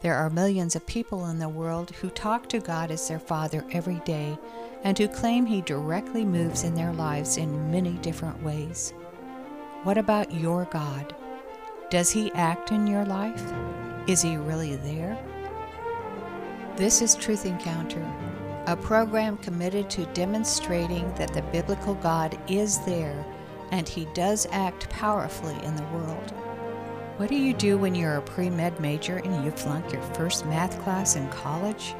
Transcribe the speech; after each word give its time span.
There 0.00 0.16
are 0.16 0.30
millions 0.30 0.74
of 0.74 0.86
people 0.86 1.26
in 1.26 1.38
the 1.38 1.48
world 1.50 1.90
who 1.90 2.08
talk 2.08 2.48
to 2.48 2.58
God 2.58 2.90
as 2.90 3.06
their 3.06 3.18
Father 3.18 3.66
every 3.70 4.00
day 4.06 4.38
and 4.82 4.98
who 4.98 5.06
claim 5.06 5.44
He 5.44 5.60
directly 5.60 6.24
moves 6.24 6.64
in 6.64 6.74
their 6.74 6.94
lives 6.94 7.36
in 7.36 7.70
many 7.70 7.92
different 7.98 8.42
ways. 8.42 8.94
What 9.82 9.98
about 9.98 10.32
your 10.32 10.64
God? 10.70 11.14
Does 11.90 12.10
He 12.10 12.32
act 12.32 12.72
in 12.72 12.86
your 12.86 13.04
life? 13.04 13.44
Is 14.06 14.22
He 14.22 14.38
really 14.38 14.76
there? 14.76 15.18
This 16.76 17.02
is 17.02 17.14
Truth 17.14 17.44
Encounter, 17.44 18.02
a 18.66 18.76
program 18.76 19.36
committed 19.36 19.90
to 19.90 20.06
demonstrating 20.14 21.12
that 21.16 21.34
the 21.34 21.42
biblical 21.42 21.94
God 21.96 22.38
is 22.48 22.78
there 22.86 23.22
and 23.70 23.86
He 23.86 24.06
does 24.14 24.46
act 24.50 24.88
powerfully 24.88 25.62
in 25.62 25.76
the 25.76 25.84
world. 25.92 26.32
What 27.20 27.28
do 27.28 27.36
you 27.36 27.52
do 27.52 27.76
when 27.76 27.94
you're 27.94 28.16
a 28.16 28.22
pre 28.22 28.48
med 28.48 28.80
major 28.80 29.18
and 29.18 29.44
you 29.44 29.50
flunk 29.50 29.92
your 29.92 30.00
first 30.14 30.46
math 30.46 30.80
class 30.80 31.16
in 31.16 31.28
college? 31.28 31.94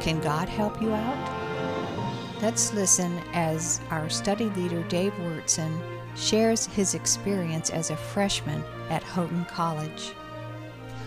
Can 0.00 0.20
God 0.20 0.50
help 0.50 0.82
you 0.82 0.92
out? 0.92 2.42
Let's 2.42 2.74
listen 2.74 3.18
as 3.32 3.80
our 3.88 4.10
study 4.10 4.50
leader 4.50 4.82
Dave 4.82 5.14
Wurtson 5.14 5.80
shares 6.14 6.66
his 6.66 6.92
experience 6.92 7.70
as 7.70 7.88
a 7.88 7.96
freshman 7.96 8.62
at 8.90 9.02
Houghton 9.02 9.46
College. 9.46 10.12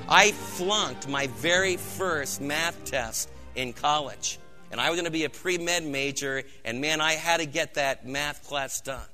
I 0.09 0.31
flunked 0.31 1.07
my 1.07 1.27
very 1.27 1.77
first 1.77 2.41
math 2.41 2.83
test 2.85 3.29
in 3.53 3.73
college. 3.73 4.39
And 4.71 4.81
I 4.81 4.89
was 4.89 4.97
going 4.97 5.05
to 5.05 5.11
be 5.11 5.25
a 5.25 5.29
pre 5.29 5.59
med 5.59 5.83
major, 5.83 6.41
and 6.65 6.81
man, 6.81 7.01
I 7.01 7.13
had 7.13 7.39
to 7.39 7.45
get 7.45 7.75
that 7.75 8.03
math 8.03 8.47
class 8.47 8.81
done. 8.81 9.05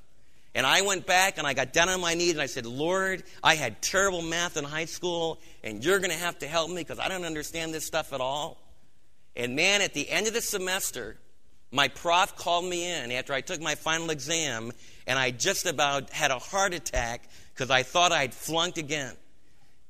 And 0.56 0.64
I 0.64 0.80
went 0.80 1.04
back 1.04 1.36
and 1.36 1.46
I 1.46 1.52
got 1.52 1.74
down 1.74 1.90
on 1.90 2.00
my 2.00 2.14
knees 2.14 2.32
and 2.32 2.40
I 2.40 2.46
said, 2.46 2.64
Lord, 2.64 3.22
I 3.44 3.56
had 3.56 3.82
terrible 3.82 4.22
math 4.22 4.56
in 4.56 4.64
high 4.64 4.86
school, 4.86 5.38
and 5.62 5.84
you're 5.84 5.98
going 5.98 6.12
to 6.12 6.16
have 6.16 6.38
to 6.38 6.46
help 6.46 6.70
me 6.70 6.76
because 6.76 6.98
I 6.98 7.08
don't 7.08 7.26
understand 7.26 7.74
this 7.74 7.84
stuff 7.84 8.14
at 8.14 8.22
all. 8.22 8.56
And 9.36 9.54
man, 9.54 9.82
at 9.82 9.92
the 9.92 10.08
end 10.08 10.26
of 10.26 10.32
the 10.32 10.40
semester, 10.40 11.18
my 11.70 11.88
prof 11.88 12.36
called 12.36 12.64
me 12.64 12.90
in 12.90 13.12
after 13.12 13.34
I 13.34 13.42
took 13.42 13.60
my 13.60 13.74
final 13.74 14.08
exam, 14.08 14.72
and 15.06 15.18
I 15.18 15.30
just 15.30 15.66
about 15.66 16.08
had 16.08 16.30
a 16.30 16.38
heart 16.38 16.72
attack 16.72 17.28
because 17.52 17.70
I 17.70 17.82
thought 17.82 18.10
I'd 18.10 18.32
flunked 18.32 18.78
again. 18.78 19.12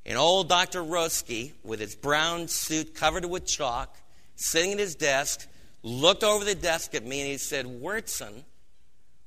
And 0.04 0.18
old 0.18 0.48
Dr. 0.48 0.82
Roski, 0.82 1.52
with 1.62 1.78
his 1.78 1.94
brown 1.94 2.48
suit 2.48 2.92
covered 2.92 3.24
with 3.24 3.46
chalk, 3.46 3.96
sitting 4.34 4.72
at 4.72 4.80
his 4.80 4.96
desk, 4.96 5.46
looked 5.84 6.24
over 6.24 6.44
the 6.44 6.56
desk 6.56 6.96
at 6.96 7.06
me 7.06 7.20
and 7.20 7.30
he 7.30 7.38
said, 7.38 7.66
Wurtson, 7.66 8.42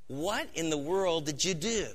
what 0.09 0.49
in 0.55 0.71
the 0.71 0.77
world 0.77 1.27
did 1.27 1.45
you 1.45 1.53
do? 1.53 1.85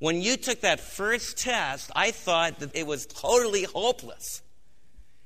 When 0.00 0.20
you 0.20 0.36
took 0.36 0.60
that 0.62 0.80
first 0.80 1.38
test, 1.38 1.90
I 1.94 2.10
thought 2.10 2.58
that 2.58 2.74
it 2.74 2.86
was 2.86 3.06
totally 3.06 3.62
hopeless. 3.62 4.42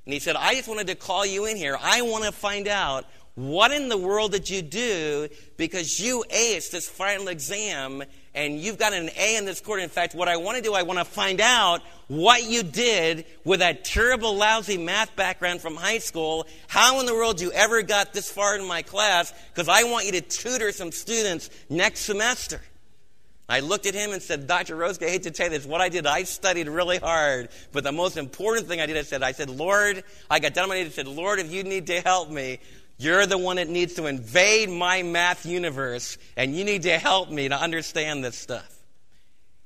And 0.04 0.12
he 0.12 0.20
said, 0.20 0.36
I 0.36 0.54
just 0.54 0.68
wanted 0.68 0.86
to 0.88 0.94
call 0.94 1.24
you 1.24 1.46
in 1.46 1.56
here. 1.56 1.78
I 1.82 2.02
want 2.02 2.24
to 2.24 2.32
find 2.32 2.68
out 2.68 3.06
what 3.34 3.72
in 3.72 3.88
the 3.88 3.96
world 3.96 4.32
did 4.32 4.50
you 4.50 4.60
do 4.60 5.28
because 5.56 5.98
you 5.98 6.24
aced 6.30 6.72
this 6.72 6.88
final 6.88 7.28
exam 7.28 8.02
and 8.38 8.60
you've 8.60 8.78
got 8.78 8.92
an 8.92 9.10
A 9.18 9.36
in 9.36 9.44
this 9.44 9.60
quarter. 9.60 9.82
In 9.82 9.88
fact, 9.88 10.14
what 10.14 10.28
I 10.28 10.36
want 10.36 10.56
to 10.58 10.62
do, 10.62 10.72
I 10.72 10.82
want 10.82 11.00
to 11.00 11.04
find 11.04 11.40
out 11.40 11.82
what 12.06 12.44
you 12.44 12.62
did 12.62 13.26
with 13.44 13.58
that 13.58 13.84
terrible, 13.84 14.36
lousy 14.36 14.78
math 14.78 15.16
background 15.16 15.60
from 15.60 15.74
high 15.74 15.98
school. 15.98 16.46
How 16.68 17.00
in 17.00 17.06
the 17.06 17.14
world 17.14 17.40
you 17.40 17.50
ever 17.50 17.82
got 17.82 18.12
this 18.12 18.30
far 18.30 18.56
in 18.56 18.64
my 18.64 18.82
class? 18.82 19.34
Because 19.52 19.68
I 19.68 19.82
want 19.84 20.06
you 20.06 20.12
to 20.12 20.20
tutor 20.20 20.70
some 20.70 20.92
students 20.92 21.50
next 21.68 22.00
semester. 22.00 22.60
I 23.48 23.58
looked 23.60 23.86
at 23.86 23.94
him 23.94 24.12
and 24.12 24.22
said, 24.22 24.46
Dr. 24.46 24.76
Rose, 24.76 25.02
I 25.02 25.06
hate 25.06 25.24
to 25.24 25.32
tell 25.32 25.46
you 25.46 25.58
this. 25.58 25.66
What 25.66 25.80
I 25.80 25.88
did, 25.88 26.06
I 26.06 26.22
studied 26.22 26.68
really 26.68 26.98
hard. 26.98 27.48
But 27.72 27.82
the 27.82 27.92
most 27.92 28.16
important 28.16 28.68
thing 28.68 28.80
I 28.80 28.86
did, 28.86 28.96
I 28.96 29.02
said, 29.02 29.24
I 29.24 29.32
said, 29.32 29.50
Lord, 29.50 30.04
I 30.30 30.38
got 30.38 30.54
down 30.54 30.64
on 30.64 30.68
my 30.68 30.76
knees 30.76 30.86
and 30.86 30.94
said, 30.94 31.08
Lord, 31.08 31.40
if 31.40 31.50
you 31.50 31.64
need 31.64 31.88
to 31.88 32.00
help 32.02 32.30
me, 32.30 32.60
you're 32.98 33.26
the 33.26 33.38
one 33.38 33.56
that 33.56 33.68
needs 33.68 33.94
to 33.94 34.06
invade 34.06 34.68
my 34.68 35.02
math 35.02 35.46
universe, 35.46 36.18
and 36.36 36.54
you 36.54 36.64
need 36.64 36.82
to 36.82 36.98
help 36.98 37.30
me 37.30 37.48
to 37.48 37.56
understand 37.56 38.24
this 38.24 38.36
stuff. 38.36 38.74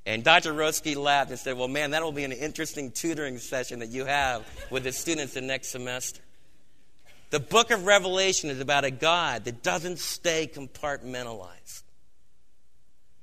And 0.05 0.23
Dr. 0.23 0.53
Roski 0.53 0.97
laughed 0.97 1.31
and 1.31 1.39
said, 1.39 1.57
Well, 1.57 1.69
man, 1.69 1.93
that 1.93 2.03
will 2.03 2.13
be 2.13 2.25
an 2.25 2.33
interesting 2.33 2.91
tutoring 2.91 3.39
session 3.39 3.79
that 3.79 3.89
you 3.89 4.05
have 4.05 4.45
with 4.71 4.85
the 4.85 4.93
students 4.93 5.35
the 5.35 5.41
next 5.41 5.69
semester. 5.69 6.21
The 7.31 7.41
book 7.41 7.71
of 7.71 7.87
Revelation 7.87 8.51
is 8.51 8.61
about 8.61 8.85
a 8.85 8.91
God 8.91 9.45
that 9.45 9.63
doesn't 9.63 9.99
stay 9.99 10.51
compartmentalized. 10.53 11.83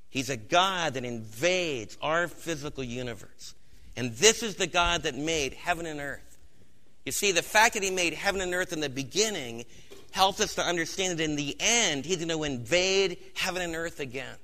He's 0.09 0.31
a 0.31 0.37
God 0.37 0.95
that 0.95 1.05
invades 1.05 1.95
our 2.01 2.27
physical 2.27 2.83
universe. 2.83 3.53
And 3.95 4.15
this 4.15 4.41
is 4.41 4.55
the 4.55 4.65
God 4.65 5.03
that 5.03 5.15
made 5.15 5.53
heaven 5.53 5.85
and 5.85 5.99
earth. 5.99 6.37
You 7.05 7.11
see, 7.11 7.31
the 7.31 7.43
fact 7.43 7.75
that 7.75 7.83
He 7.83 7.91
made 7.91 8.13
heaven 8.13 8.41
and 8.41 8.53
earth 8.55 8.73
in 8.73 8.79
the 8.79 8.89
beginning 8.89 9.65
helps 10.11 10.41
us 10.41 10.55
to 10.55 10.63
understand 10.63 11.19
that 11.19 11.23
in 11.23 11.35
the 11.35 11.55
end, 11.59 12.05
He's 12.05 12.17
going 12.17 12.29
to 12.29 12.43
invade 12.43 13.17
heaven 13.35 13.61
and 13.61 13.75
earth 13.75 13.99
again. 13.99 14.35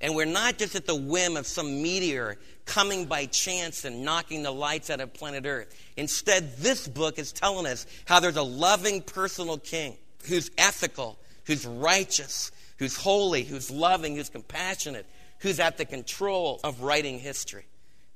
And 0.00 0.14
we're 0.14 0.26
not 0.26 0.58
just 0.58 0.76
at 0.76 0.86
the 0.86 0.94
whim 0.94 1.36
of 1.36 1.46
some 1.46 1.82
meteor 1.82 2.38
coming 2.66 3.06
by 3.06 3.26
chance 3.26 3.84
and 3.84 4.04
knocking 4.04 4.42
the 4.42 4.50
lights 4.52 4.90
out 4.90 5.00
of 5.00 5.12
planet 5.12 5.44
Earth. 5.44 5.74
Instead, 5.96 6.56
this 6.58 6.86
book 6.86 7.18
is 7.18 7.32
telling 7.32 7.66
us 7.66 7.86
how 8.04 8.20
there's 8.20 8.36
a 8.36 8.42
loving 8.42 9.02
personal 9.02 9.58
king 9.58 9.96
who's 10.28 10.50
ethical, 10.56 11.18
who's 11.46 11.66
righteous, 11.66 12.52
who's 12.76 12.96
holy, 12.96 13.42
who's 13.42 13.70
loving, 13.70 14.14
who's 14.14 14.28
compassionate, 14.28 15.06
who's 15.40 15.58
at 15.58 15.78
the 15.78 15.84
control 15.84 16.60
of 16.62 16.82
writing 16.82 17.18
history. 17.18 17.66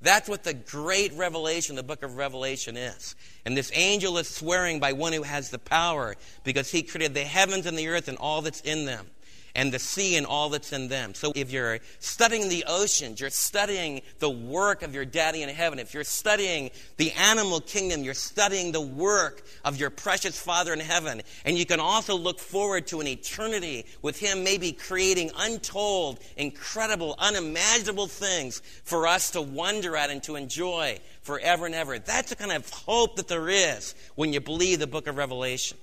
That's 0.02 0.28
what 0.28 0.42
the 0.42 0.54
great 0.54 1.12
revelation, 1.14 1.76
the 1.76 1.82
book 1.82 2.02
of 2.02 2.16
Revelation 2.16 2.76
is. 2.76 3.14
And 3.44 3.56
this 3.56 3.70
angel 3.74 4.18
is 4.18 4.28
swearing 4.28 4.80
by 4.80 4.92
one 4.92 5.12
who 5.12 5.22
has 5.22 5.50
the 5.50 5.58
power 5.58 6.16
because 6.44 6.70
he 6.70 6.82
created 6.82 7.14
the 7.14 7.22
heavens 7.22 7.66
and 7.66 7.78
the 7.78 7.88
earth 7.88 8.08
and 8.08 8.18
all 8.18 8.42
that's 8.42 8.60
in 8.60 8.84
them 8.84 9.06
and 9.54 9.72
the 9.72 9.78
sea 9.78 10.16
and 10.16 10.26
all 10.26 10.48
that's 10.48 10.72
in 10.72 10.88
them. 10.88 11.14
So 11.14 11.32
if 11.34 11.50
you're 11.52 11.78
studying 11.98 12.48
the 12.48 12.64
oceans, 12.66 13.20
you're 13.20 13.30
studying 13.30 14.02
the 14.18 14.30
work 14.30 14.82
of 14.82 14.94
your 14.94 15.04
daddy 15.04 15.42
in 15.42 15.48
heaven. 15.48 15.78
If 15.78 15.94
you're 15.94 16.04
studying 16.04 16.70
the 16.96 17.12
animal 17.12 17.60
kingdom, 17.60 18.02
you're 18.02 18.14
studying 18.14 18.72
the 18.72 18.80
work 18.80 19.42
of 19.64 19.78
your 19.78 19.90
precious 19.90 20.40
father 20.40 20.72
in 20.72 20.80
heaven. 20.80 21.22
And 21.44 21.58
you 21.58 21.66
can 21.66 21.80
also 21.80 22.16
look 22.16 22.38
forward 22.38 22.86
to 22.88 23.00
an 23.00 23.06
eternity 23.06 23.84
with 24.00 24.18
him 24.18 24.44
maybe 24.44 24.72
creating 24.72 25.30
untold, 25.36 26.18
incredible, 26.36 27.14
unimaginable 27.18 28.06
things 28.06 28.62
for 28.84 29.06
us 29.06 29.32
to 29.32 29.42
wonder 29.42 29.96
at 29.96 30.10
and 30.10 30.22
to 30.24 30.36
enjoy 30.36 30.98
forever 31.22 31.66
and 31.66 31.74
ever. 31.74 31.98
That's 31.98 32.30
the 32.30 32.36
kind 32.36 32.52
of 32.52 32.68
hope 32.70 33.16
that 33.16 33.28
there 33.28 33.48
is 33.48 33.94
when 34.14 34.32
you 34.32 34.40
believe 34.40 34.78
the 34.78 34.86
book 34.86 35.06
of 35.06 35.16
Revelation. 35.16 35.78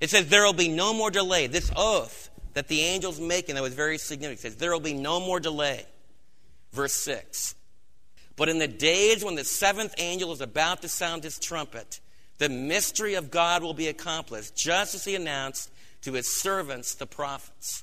It 0.00 0.08
says 0.08 0.28
there 0.28 0.44
will 0.44 0.54
be 0.54 0.68
no 0.68 0.94
more 0.94 1.10
delay. 1.10 1.46
This 1.46 1.70
oath 1.76 2.29
that 2.60 2.68
the 2.68 2.82
angel's 2.82 3.18
making 3.18 3.54
that 3.54 3.62
was 3.62 3.72
very 3.72 3.96
significant. 3.96 4.38
It 4.38 4.42
says, 4.42 4.56
There 4.56 4.70
will 4.70 4.80
be 4.80 4.92
no 4.92 5.18
more 5.18 5.40
delay. 5.40 5.86
Verse 6.72 6.92
6. 6.92 7.54
But 8.36 8.50
in 8.50 8.58
the 8.58 8.68
days 8.68 9.24
when 9.24 9.34
the 9.34 9.44
seventh 9.44 9.94
angel 9.96 10.30
is 10.30 10.42
about 10.42 10.82
to 10.82 10.88
sound 10.88 11.24
his 11.24 11.38
trumpet, 11.38 12.00
the 12.36 12.50
mystery 12.50 13.14
of 13.14 13.30
God 13.30 13.62
will 13.62 13.72
be 13.72 13.88
accomplished, 13.88 14.54
just 14.54 14.94
as 14.94 15.06
he 15.06 15.14
announced 15.14 15.70
to 16.02 16.12
his 16.12 16.30
servants, 16.30 16.96
the 16.96 17.06
prophets. 17.06 17.82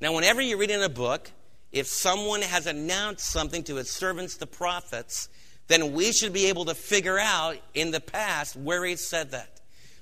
Now, 0.00 0.12
whenever 0.12 0.40
you 0.40 0.56
read 0.56 0.72
in 0.72 0.82
a 0.82 0.88
book, 0.88 1.30
if 1.70 1.86
someone 1.86 2.42
has 2.42 2.66
announced 2.66 3.24
something 3.26 3.62
to 3.62 3.76
his 3.76 3.90
servants, 3.90 4.38
the 4.38 4.46
prophets, 4.48 5.28
then 5.68 5.92
we 5.92 6.10
should 6.10 6.32
be 6.32 6.46
able 6.46 6.64
to 6.64 6.74
figure 6.74 7.20
out 7.20 7.58
in 7.74 7.92
the 7.92 8.00
past 8.00 8.56
where 8.56 8.84
he 8.84 8.96
said 8.96 9.30
that. 9.30 9.59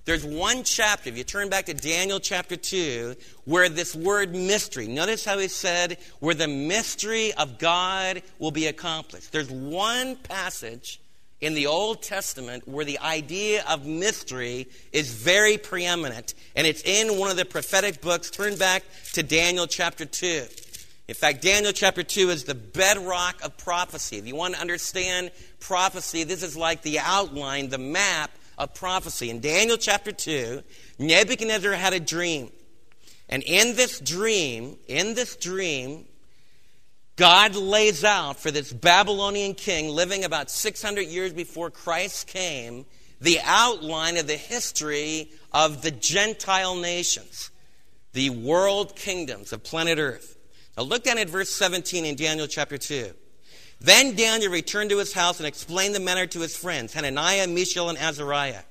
There's 0.08 0.24
one 0.24 0.62
chapter, 0.62 1.10
if 1.10 1.18
you 1.18 1.22
turn 1.22 1.50
back 1.50 1.66
to 1.66 1.74
Daniel 1.74 2.18
chapter 2.18 2.56
2, 2.56 3.14
where 3.44 3.68
this 3.68 3.94
word 3.94 4.34
mystery, 4.34 4.88
notice 4.88 5.22
how 5.22 5.38
he 5.38 5.48
said, 5.48 5.98
where 6.20 6.34
the 6.34 6.48
mystery 6.48 7.34
of 7.34 7.58
God 7.58 8.22
will 8.38 8.50
be 8.50 8.68
accomplished. 8.68 9.32
There's 9.32 9.50
one 9.50 10.16
passage 10.16 10.98
in 11.42 11.52
the 11.52 11.66
Old 11.66 12.02
Testament 12.02 12.66
where 12.66 12.86
the 12.86 12.98
idea 13.00 13.62
of 13.68 13.84
mystery 13.84 14.68
is 14.92 15.12
very 15.12 15.58
preeminent, 15.58 16.32
and 16.56 16.66
it's 16.66 16.80
in 16.84 17.18
one 17.18 17.30
of 17.30 17.36
the 17.36 17.44
prophetic 17.44 18.00
books. 18.00 18.30
Turn 18.30 18.56
back 18.56 18.84
to 19.12 19.22
Daniel 19.22 19.66
chapter 19.66 20.06
2. 20.06 20.44
In 21.08 21.14
fact, 21.14 21.42
Daniel 21.42 21.72
chapter 21.72 22.02
2 22.02 22.30
is 22.30 22.44
the 22.44 22.54
bedrock 22.54 23.44
of 23.44 23.58
prophecy. 23.58 24.16
If 24.16 24.26
you 24.26 24.36
want 24.36 24.54
to 24.54 24.60
understand 24.62 25.32
prophecy, 25.60 26.24
this 26.24 26.42
is 26.42 26.56
like 26.56 26.80
the 26.80 26.98
outline, 26.98 27.68
the 27.68 27.76
map 27.76 28.30
of 28.58 28.74
prophecy. 28.74 29.30
In 29.30 29.40
Daniel 29.40 29.78
chapter 29.78 30.12
2, 30.12 30.62
Nebuchadnezzar 30.98 31.72
had 31.72 31.94
a 31.94 32.00
dream. 32.00 32.50
And 33.28 33.42
in 33.44 33.76
this 33.76 34.00
dream, 34.00 34.76
in 34.88 35.14
this 35.14 35.36
dream, 35.36 36.06
God 37.16 37.54
lays 37.54 38.04
out 38.04 38.38
for 38.38 38.50
this 38.50 38.72
Babylonian 38.72 39.54
king 39.54 39.88
living 39.88 40.24
about 40.24 40.50
600 40.50 41.02
years 41.02 41.32
before 41.32 41.70
Christ 41.70 42.26
came 42.26 42.84
the 43.20 43.40
outline 43.44 44.16
of 44.16 44.26
the 44.26 44.36
history 44.36 45.30
of 45.52 45.82
the 45.82 45.90
Gentile 45.90 46.76
nations, 46.76 47.50
the 48.12 48.30
world 48.30 48.94
kingdoms 48.94 49.52
of 49.52 49.64
planet 49.64 49.98
Earth. 49.98 50.36
Now 50.76 50.84
look 50.84 51.04
down 51.04 51.18
at 51.18 51.28
verse 51.28 51.50
17 51.50 52.04
in 52.04 52.14
Daniel 52.14 52.46
chapter 52.46 52.78
2. 52.78 53.12
Then 53.80 54.16
Daniel 54.16 54.50
returned 54.50 54.90
to 54.90 54.98
his 54.98 55.12
house 55.12 55.38
and 55.38 55.46
explained 55.46 55.94
the 55.94 56.00
matter 56.00 56.26
to 56.26 56.40
his 56.40 56.56
friends, 56.56 56.92
Hananiah, 56.94 57.46
Mishael, 57.46 57.88
and 57.88 57.98
Azariah. 57.98 58.62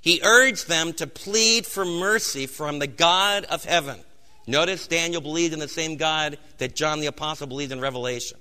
He 0.00 0.20
urged 0.22 0.68
them 0.68 0.92
to 0.94 1.06
plead 1.06 1.66
for 1.66 1.84
mercy 1.84 2.46
from 2.46 2.78
the 2.78 2.86
God 2.86 3.44
of 3.44 3.64
heaven. 3.64 4.00
Notice 4.46 4.86
Daniel 4.86 5.20
believed 5.20 5.52
in 5.52 5.58
the 5.58 5.68
same 5.68 5.96
God 5.96 6.38
that 6.58 6.76
John 6.76 7.00
the 7.00 7.06
Apostle 7.06 7.48
believed 7.48 7.72
in 7.72 7.80
Revelation. 7.80 8.38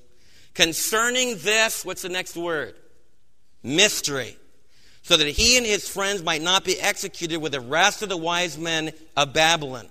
Concerning 0.54 1.38
this, 1.40 1.84
what's 1.84 2.04
the 2.04 2.10
next 2.10 2.38
word? 2.38 2.76
Mystery. 3.64 4.38
So 5.02 5.18
that 5.18 5.28
he 5.28 5.58
and 5.58 5.66
his 5.66 5.88
friends 5.88 6.24
might 6.24 6.42
not 6.42 6.64
be 6.64 6.80
executed 6.80 7.40
with 7.40 7.52
the 7.52 7.60
rest 7.60 8.02
of 8.02 8.10
the 8.10 8.18
wise 8.18 8.58
men 8.58 8.92
of 9.18 9.34
Babylon. 9.34 9.88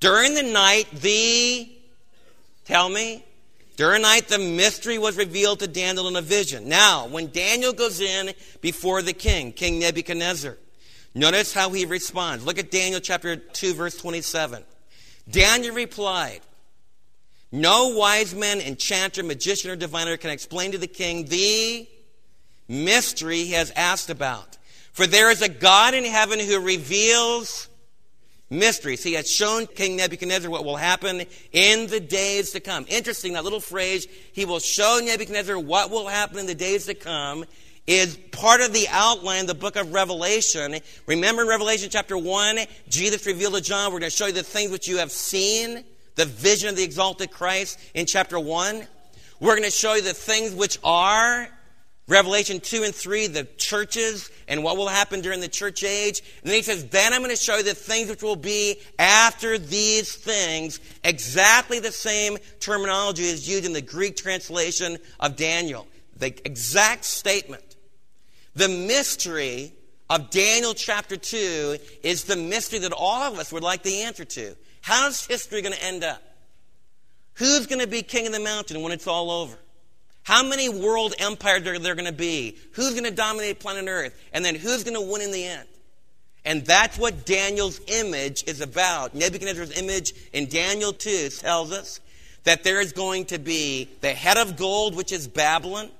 During 0.00 0.34
the 0.34 0.42
night, 0.42 0.88
the, 0.92 1.70
tell 2.64 2.88
me, 2.88 3.24
during 3.76 4.02
night, 4.02 4.28
the 4.28 4.38
mystery 4.38 4.98
was 4.98 5.18
revealed 5.18 5.60
to 5.60 5.66
Daniel 5.66 6.08
in 6.08 6.16
a 6.16 6.22
vision. 6.22 6.66
Now, 6.68 7.06
when 7.06 7.30
Daniel 7.30 7.74
goes 7.74 8.00
in 8.00 8.32
before 8.62 9.02
the 9.02 9.12
king, 9.12 9.52
King 9.52 9.78
Nebuchadnezzar, 9.78 10.56
notice 11.14 11.52
how 11.52 11.68
he 11.70 11.84
responds. 11.84 12.44
Look 12.44 12.58
at 12.58 12.70
Daniel 12.70 13.00
chapter 13.00 13.36
2, 13.36 13.74
verse 13.74 13.96
27. 13.98 14.64
Daniel 15.30 15.74
replied, 15.74 16.40
No 17.52 17.88
wise 17.88 18.34
man, 18.34 18.60
enchanter, 18.60 19.22
magician, 19.22 19.70
or 19.70 19.76
diviner 19.76 20.16
can 20.16 20.30
explain 20.30 20.72
to 20.72 20.78
the 20.78 20.86
king 20.86 21.26
the 21.26 21.86
mystery 22.68 23.44
he 23.44 23.52
has 23.52 23.70
asked 23.76 24.08
about. 24.08 24.56
For 24.92 25.06
there 25.06 25.30
is 25.30 25.42
a 25.42 25.50
God 25.50 25.92
in 25.92 26.04
heaven 26.04 26.40
who 26.40 26.58
reveals 26.60 27.65
mysteries. 28.50 29.02
He 29.02 29.14
has 29.14 29.30
shown 29.30 29.66
King 29.66 29.96
Nebuchadnezzar 29.96 30.50
what 30.50 30.64
will 30.64 30.76
happen 30.76 31.22
in 31.52 31.86
the 31.88 32.00
days 32.00 32.52
to 32.52 32.60
come. 32.60 32.86
Interesting, 32.88 33.32
that 33.32 33.44
little 33.44 33.60
phrase, 33.60 34.06
he 34.32 34.44
will 34.44 34.60
show 34.60 35.00
Nebuchadnezzar 35.02 35.58
what 35.58 35.90
will 35.90 36.08
happen 36.08 36.38
in 36.38 36.46
the 36.46 36.54
days 36.54 36.86
to 36.86 36.94
come, 36.94 37.44
is 37.86 38.16
part 38.32 38.60
of 38.60 38.72
the 38.72 38.86
outline, 38.90 39.46
the 39.46 39.54
book 39.54 39.76
of 39.76 39.92
Revelation. 39.92 40.76
Remember 41.06 41.42
in 41.42 41.48
Revelation 41.48 41.88
chapter 41.90 42.18
1, 42.18 42.58
Jesus 42.88 43.24
revealed 43.26 43.54
to 43.54 43.60
John, 43.60 43.92
we're 43.92 44.00
going 44.00 44.10
to 44.10 44.16
show 44.16 44.26
you 44.26 44.32
the 44.32 44.42
things 44.42 44.72
which 44.72 44.88
you 44.88 44.98
have 44.98 45.12
seen, 45.12 45.84
the 46.16 46.24
vision 46.24 46.68
of 46.68 46.76
the 46.76 46.82
exalted 46.82 47.30
Christ 47.30 47.78
in 47.94 48.06
chapter 48.06 48.40
1. 48.40 48.86
We're 49.38 49.52
going 49.52 49.62
to 49.64 49.70
show 49.70 49.94
you 49.94 50.02
the 50.02 50.14
things 50.14 50.52
which 50.52 50.78
are 50.82 51.48
Revelation 52.08 52.60
2 52.60 52.84
and 52.84 52.94
3, 52.94 53.26
the 53.26 53.44
churches 53.56 54.30
and 54.46 54.62
what 54.62 54.76
will 54.76 54.86
happen 54.86 55.20
during 55.20 55.40
the 55.40 55.48
church 55.48 55.82
age. 55.82 56.22
And 56.40 56.50
then 56.50 56.54
he 56.54 56.62
says, 56.62 56.84
Then 56.86 57.12
I'm 57.12 57.20
going 57.20 57.34
to 57.34 57.40
show 57.40 57.56
you 57.56 57.64
the 57.64 57.74
things 57.74 58.08
which 58.08 58.22
will 58.22 58.36
be 58.36 58.80
after 58.98 59.58
these 59.58 60.14
things. 60.14 60.78
Exactly 61.02 61.80
the 61.80 61.90
same 61.90 62.38
terminology 62.60 63.24
is 63.24 63.48
used 63.48 63.64
in 63.64 63.72
the 63.72 63.82
Greek 63.82 64.16
translation 64.16 64.98
of 65.18 65.34
Daniel. 65.34 65.88
The 66.16 66.28
exact 66.46 67.04
statement. 67.04 67.76
The 68.54 68.68
mystery 68.68 69.74
of 70.08 70.30
Daniel 70.30 70.74
chapter 70.74 71.16
2 71.16 71.76
is 72.04 72.24
the 72.24 72.36
mystery 72.36 72.78
that 72.80 72.92
all 72.92 73.22
of 73.22 73.38
us 73.38 73.52
would 73.52 73.64
like 73.64 73.82
the 73.82 74.02
answer 74.02 74.24
to. 74.24 74.56
How's 74.80 75.26
history 75.26 75.60
going 75.60 75.74
to 75.74 75.84
end 75.84 76.04
up? 76.04 76.22
Who's 77.34 77.66
going 77.66 77.80
to 77.80 77.88
be 77.88 78.02
king 78.02 78.28
of 78.28 78.32
the 78.32 78.40
mountain 78.40 78.80
when 78.80 78.92
it's 78.92 79.08
all 79.08 79.32
over? 79.32 79.58
How 80.26 80.42
many 80.42 80.68
world 80.68 81.14
empires 81.20 81.64
are 81.68 81.78
there 81.78 81.94
going 81.94 82.08
to 82.08 82.12
be? 82.12 82.56
Who's 82.72 82.90
going 82.94 83.04
to 83.04 83.12
dominate 83.12 83.60
planet 83.60 83.84
Earth? 83.86 84.12
And 84.32 84.44
then 84.44 84.56
who's 84.56 84.82
going 84.82 84.96
to 84.96 85.00
win 85.00 85.22
in 85.22 85.30
the 85.30 85.44
end? 85.44 85.68
And 86.44 86.66
that's 86.66 86.98
what 86.98 87.24
Daniel's 87.24 87.80
image 87.86 88.42
is 88.48 88.60
about. 88.60 89.14
Nebuchadnezzar's 89.14 89.78
image 89.78 90.14
in 90.32 90.48
Daniel 90.48 90.92
2 90.92 91.28
tells 91.28 91.70
us 91.70 92.00
that 92.42 92.64
there 92.64 92.80
is 92.80 92.92
going 92.92 93.26
to 93.26 93.38
be 93.38 93.88
the 94.00 94.10
head 94.10 94.36
of 94.36 94.56
gold, 94.56 94.96
which 94.96 95.12
is 95.12 95.28
Babylon. 95.28 95.90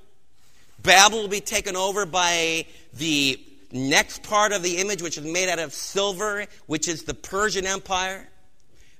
Babylon 0.83 1.23
will 1.23 1.29
be 1.29 1.41
taken 1.41 1.77
over 1.77 2.05
by 2.05 2.67
the 2.95 3.39
next 3.71 4.25
part 4.25 4.51
of 4.51 4.65
the 4.65 4.79
image, 4.79 5.03
which 5.03 5.19
is 5.19 5.25
made 5.25 5.49
out 5.49 5.61
of 5.61 5.73
silver, 5.73 6.47
which 6.67 6.89
is 6.89 7.05
the 7.05 7.15
Persian 7.15 7.65
Empire. 7.65 8.29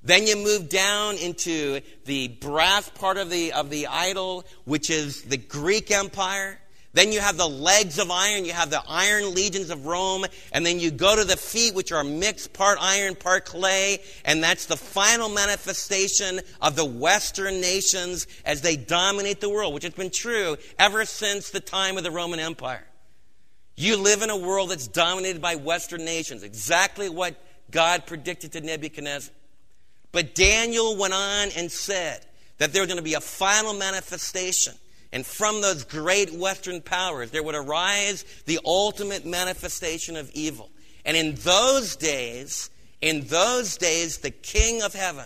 Then 0.07 0.25
you 0.25 0.37
move 0.37 0.69
down 0.69 1.17
into 1.17 1.81
the 2.05 2.29
brass 2.29 2.87
part 2.87 3.17
of 3.17 3.29
the, 3.29 3.51
of 3.51 3.69
the 3.69 3.87
idol, 3.87 4.45
which 4.63 4.89
is 4.89 5.23
the 5.23 5.35
Greek 5.35 5.91
Empire. 5.91 6.61
Then 6.93 7.11
you 7.11 7.19
have 7.19 7.35
the 7.35 7.49
legs 7.49 7.99
of 7.99 8.09
iron, 8.09 8.45
you 8.45 8.53
have 8.53 8.69
the 8.69 8.81
iron 8.87 9.35
legions 9.35 9.69
of 9.69 9.85
Rome, 9.85 10.25
and 10.53 10.65
then 10.65 10.79
you 10.79 10.91
go 10.91 11.13
to 11.13 11.25
the 11.25 11.35
feet, 11.35 11.75
which 11.75 11.91
are 11.91 12.05
mixed 12.05 12.53
part 12.53 12.77
iron, 12.79 13.15
part 13.15 13.43
clay, 13.43 13.99
and 14.23 14.41
that's 14.41 14.67
the 14.67 14.77
final 14.77 15.27
manifestation 15.27 16.39
of 16.61 16.77
the 16.77 16.85
Western 16.85 17.59
nations 17.59 18.27
as 18.45 18.61
they 18.61 18.77
dominate 18.77 19.41
the 19.41 19.49
world, 19.49 19.73
which 19.73 19.83
has 19.83 19.93
been 19.93 20.09
true 20.09 20.55
ever 20.79 21.03
since 21.03 21.49
the 21.49 21.59
time 21.59 21.97
of 21.97 22.05
the 22.05 22.11
Roman 22.11 22.39
Empire. 22.39 22.87
You 23.75 23.97
live 23.97 24.21
in 24.21 24.29
a 24.29 24.37
world 24.37 24.71
that's 24.71 24.87
dominated 24.87 25.41
by 25.41 25.55
Western 25.55 26.05
nations, 26.05 26.43
exactly 26.43 27.09
what 27.09 27.35
God 27.69 28.05
predicted 28.07 28.53
to 28.53 28.61
Nebuchadnezzar. 28.61 29.33
But 30.11 30.35
Daniel 30.35 30.95
went 30.95 31.13
on 31.13 31.49
and 31.55 31.71
said 31.71 32.25
that 32.57 32.73
there 32.73 32.81
was 32.81 32.87
going 32.87 32.97
to 32.97 33.03
be 33.03 33.13
a 33.13 33.21
final 33.21 33.73
manifestation. 33.73 34.73
And 35.11 35.25
from 35.25 35.61
those 35.61 35.83
great 35.83 36.33
Western 36.33 36.81
powers, 36.81 37.31
there 37.31 37.43
would 37.43 37.55
arise 37.55 38.25
the 38.45 38.59
ultimate 38.65 39.25
manifestation 39.25 40.15
of 40.15 40.29
evil. 40.33 40.69
And 41.05 41.15
in 41.15 41.35
those 41.35 41.95
days, 41.95 42.69
in 43.01 43.27
those 43.27 43.77
days, 43.77 44.17
the 44.17 44.31
King 44.31 44.81
of 44.81 44.93
heaven, 44.93 45.25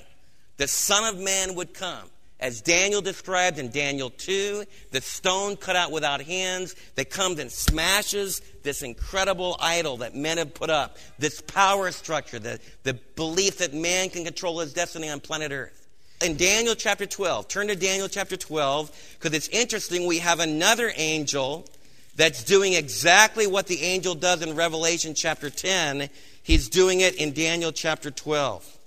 the 0.58 0.68
Son 0.68 1.04
of 1.04 1.20
Man, 1.20 1.56
would 1.56 1.74
come 1.74 2.10
as 2.42 2.60
Daniel 2.60 3.02
described 3.02 3.60
in 3.60 3.70
Daniel 3.70 4.10
2, 4.10 4.66
the 4.90 5.00
stone 5.00 5.56
cut 5.56 5.76
out 5.76 5.92
without 5.92 6.22
hands 6.22 6.76
that 6.96 7.12
comes 7.12 7.38
and 7.38 7.52
smashes 7.52 8.42
this 8.64 8.82
incredible 8.82 9.56
idol 9.60 9.98
that 9.98 10.16
men 10.16 10.40
have 10.40 10.56
put 10.56 10.72
up, 10.72 10.98
this 11.20 11.40
power 11.40 11.92
structure, 11.92 12.40
the, 12.40 12.60
the 12.82 12.96
belief 13.16 13.60
that 13.60 13.76
man 13.76 14.10
can 14.10 14.26
control 14.26 14.60
his 14.60 14.74
destiny 14.74 15.08
on 15.08 15.20
planet 15.20 15.52
Earth. 15.52 15.88
In 16.20 16.36
Daniel 16.36 16.74
chapter 16.74 17.06
12, 17.06 17.48
turn 17.48 17.68
to 17.68 17.76
Daniel 17.76 18.08
chapter 18.08 18.38
12, 18.38 19.18
because 19.20 19.36
it's 19.36 19.48
interesting, 19.50 20.08
we 20.08 20.18
have 20.18 20.40
another 20.40 20.92
angel 20.96 21.68
that's 22.16 22.44
doing 22.44 22.74
exactly 22.74 23.46
what 23.46 23.68
the 23.68 23.82
angel 23.84 24.16
does 24.16 24.42
in 24.42 24.56
Revelation 24.56 25.14
chapter 25.14 25.52
10. 25.52 26.10
He's 26.42 26.70
doing 26.70 27.02
it 27.02 27.16
in 27.16 27.34
Daniel 27.34 27.72
chapter 27.72 28.10
12. 28.10 28.78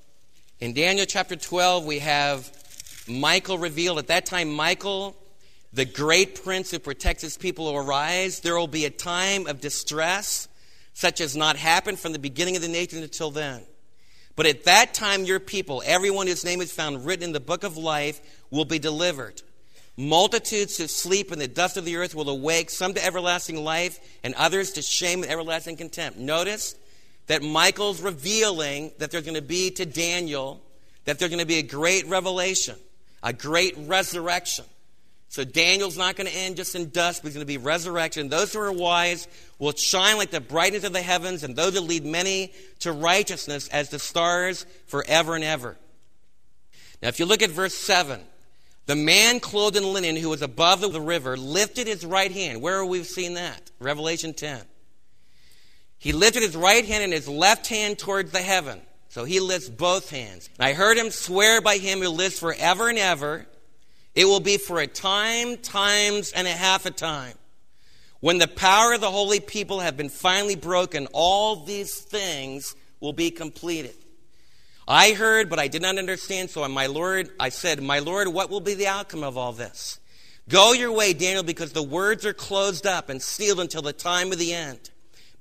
In 0.61 0.75
Daniel 0.75 1.07
chapter 1.07 1.37
12, 1.37 1.85
we 1.85 2.01
have 2.01 2.51
Michael 3.07 3.59
revealed 3.59 3.99
at 3.99 4.07
that 4.07 4.25
time, 4.25 4.51
Michael, 4.53 5.17
the 5.73 5.85
great 5.85 6.43
prince 6.43 6.71
who 6.71 6.79
protects 6.79 7.23
his 7.23 7.37
people, 7.37 7.67
will 7.67 7.77
arise. 7.77 8.41
There 8.41 8.57
will 8.57 8.67
be 8.67 8.87
a 8.87 8.91
time 8.91 9.47
of 9.47 9.61
distress, 9.61 10.49
such 10.95 11.21
as 11.21 11.37
not 11.37 11.57
happened 11.57 11.99
from 11.99 12.13
the 12.13 12.19
beginning 12.19 12.57
of 12.57 12.63
the 12.63 12.69
nation 12.69 13.03
until 13.03 13.31
then. 13.31 13.63
But 14.37 14.47
at 14.47 14.65
that 14.65 14.95
time, 14.95 15.25
your 15.25 15.39
people, 15.39 15.83
everyone 15.85 16.27
whose 16.27 16.45
name 16.45 16.61
is 16.61 16.73
found 16.73 17.05
written 17.05 17.25
in 17.25 17.33
the 17.33 17.41
book 17.41 17.63
of 17.63 17.77
life, 17.77 18.21
will 18.51 18.65
be 18.65 18.79
delivered. 18.79 19.43
Multitudes 19.97 20.77
who 20.77 20.89
sleep 20.89 21.31
in 21.31 21.39
the 21.39 21.47
dust 21.47 21.77
of 21.77 21.85
the 21.85 21.97
earth 21.97 22.15
will 22.15 22.29
awake, 22.29 22.71
some 22.71 22.95
to 22.95 23.05
everlasting 23.05 23.63
life, 23.63 24.01
and 24.25 24.35
others 24.35 24.73
to 24.73 24.83
shame 24.83 25.23
and 25.23 25.31
everlasting 25.31 25.77
contempt. 25.77 26.19
Notice 26.19 26.75
that 27.27 27.43
Michael's 27.43 28.01
revealing 28.01 28.93
that 28.99 29.11
there's 29.11 29.25
going 29.25 29.37
to 29.37 29.43
be 29.43 29.71
to 29.73 29.87
Daniel, 29.87 30.61
that 31.05 31.19
there's 31.19 31.31
going 31.31 31.39
to 31.39 31.47
be 31.47 31.59
a 31.59 31.63
great 31.63 32.07
revelation 32.07 32.77
a 33.25 33.33
great 33.33 33.75
resurrection. 33.77 34.67
So 35.29 35.43
Daniel's 35.43 35.99
not 35.99 36.15
going 36.15 36.31
to 36.31 36.37
end 36.37 36.55
just 36.55 36.77
in 36.77 36.91
dust, 36.91 37.23
but 37.23 37.29
he's 37.29 37.35
going 37.35 37.45
to 37.45 37.47
be 37.47 37.59
resurrection. 37.59 38.29
Those 38.29 38.53
who 38.53 38.61
are 38.61 38.71
wise 38.71 39.27
will 39.59 39.73
shine 39.73 40.17
like 40.17 40.31
the 40.31 40.41
brightness 40.41 40.85
of 40.85 40.93
the 40.93 41.03
heavens, 41.03 41.43
and 41.43 41.57
those 41.57 41.75
who 41.75 41.81
lead 41.81 42.05
many 42.05 42.53
to 42.81 42.93
righteousness 42.93 43.67
as 43.69 43.89
the 43.89 43.99
stars 43.99 44.65
forever 44.87 45.35
and 45.35 45.43
ever. 45.43 45.77
Now, 47.03 47.09
if 47.09 47.19
you 47.19 47.27
look 47.27 47.43
at 47.43 47.51
verse 47.51 47.75
7, 47.75 48.21
the 48.87 48.95
man 48.95 49.41
clothed 49.41 49.77
in 49.77 49.93
linen 49.93 50.15
who 50.15 50.29
was 50.29 50.43
above 50.43 50.83
the 50.83 51.01
river 51.01 51.37
lifted 51.37 51.87
his 51.89 52.07
right 52.07 52.31
hand. 52.31 52.63
Where 52.63 52.85
we've 52.85 53.01
we 53.01 53.05
seen 53.05 53.35
that? 53.35 53.71
Revelation 53.81 54.35
10. 54.35 54.61
He 55.99 56.13
lifted 56.13 56.43
his 56.43 56.55
right 56.55 56.85
hand 56.85 57.03
and 57.03 57.13
his 57.13 57.27
left 57.27 57.67
hand 57.67 57.99
towards 57.99 58.31
the 58.31 58.43
heaven. 58.43 58.81
So 59.15 59.25
he 59.25 59.39
lifts 59.39 59.69
both 59.69 60.11
hands. 60.11 60.51
I 60.59 60.73
heard 60.73 60.99
him 60.99 61.09
swear 61.11 61.61
by 61.61 61.77
him 61.77 62.01
who 62.01 62.09
lives 62.09 62.41
forever 62.41 62.89
and 62.89 62.99
ever. 62.99 63.47
It 64.13 64.25
will 64.25 64.41
be 64.41 64.57
for 64.57 64.81
a 64.81 64.89
time, 64.89 65.57
times, 65.57 66.33
and 66.33 66.49
a 66.49 66.51
half 66.51 66.85
a 66.85 66.91
time. 66.91 67.35
When 68.19 68.39
the 68.39 68.49
power 68.49 68.93
of 68.93 69.01
the 69.01 69.13
holy 69.13 69.39
people 69.39 69.79
have 69.79 69.97
been 69.97 70.09
finally 70.09 70.57
broken, 70.57 71.07
all 71.13 71.55
these 71.55 71.95
things 71.95 72.75
will 72.99 73.13
be 73.13 73.31
completed. 73.31 73.95
I 74.89 75.13
heard, 75.13 75.49
but 75.49 75.61
I 75.61 75.69
did 75.69 75.83
not 75.83 75.97
understand. 75.97 76.51
So, 76.51 76.69
my 76.69 76.87
Lord, 76.87 77.31
I 77.39 77.51
said, 77.51 77.81
My 77.81 78.01
Lord, 78.01 78.27
what 78.27 78.51
will 78.51 78.59
be 78.59 78.75
the 78.75 78.89
outcome 78.89 79.23
of 79.23 79.39
all 79.39 79.53
this? 79.53 80.01
Go 80.49 80.73
your 80.73 80.91
way, 80.91 81.13
Daniel, 81.13 81.45
because 81.45 81.73
the 81.73 81.85
words 81.85 82.27
are 82.27 82.35
closed 82.35 82.85
up 82.85 83.11
and 83.11 83.23
sealed 83.23 83.61
until 83.61 83.83
the 83.83 83.93
time 83.93 84.33
of 84.33 84.39
the 84.39 84.55
end. 84.55 84.91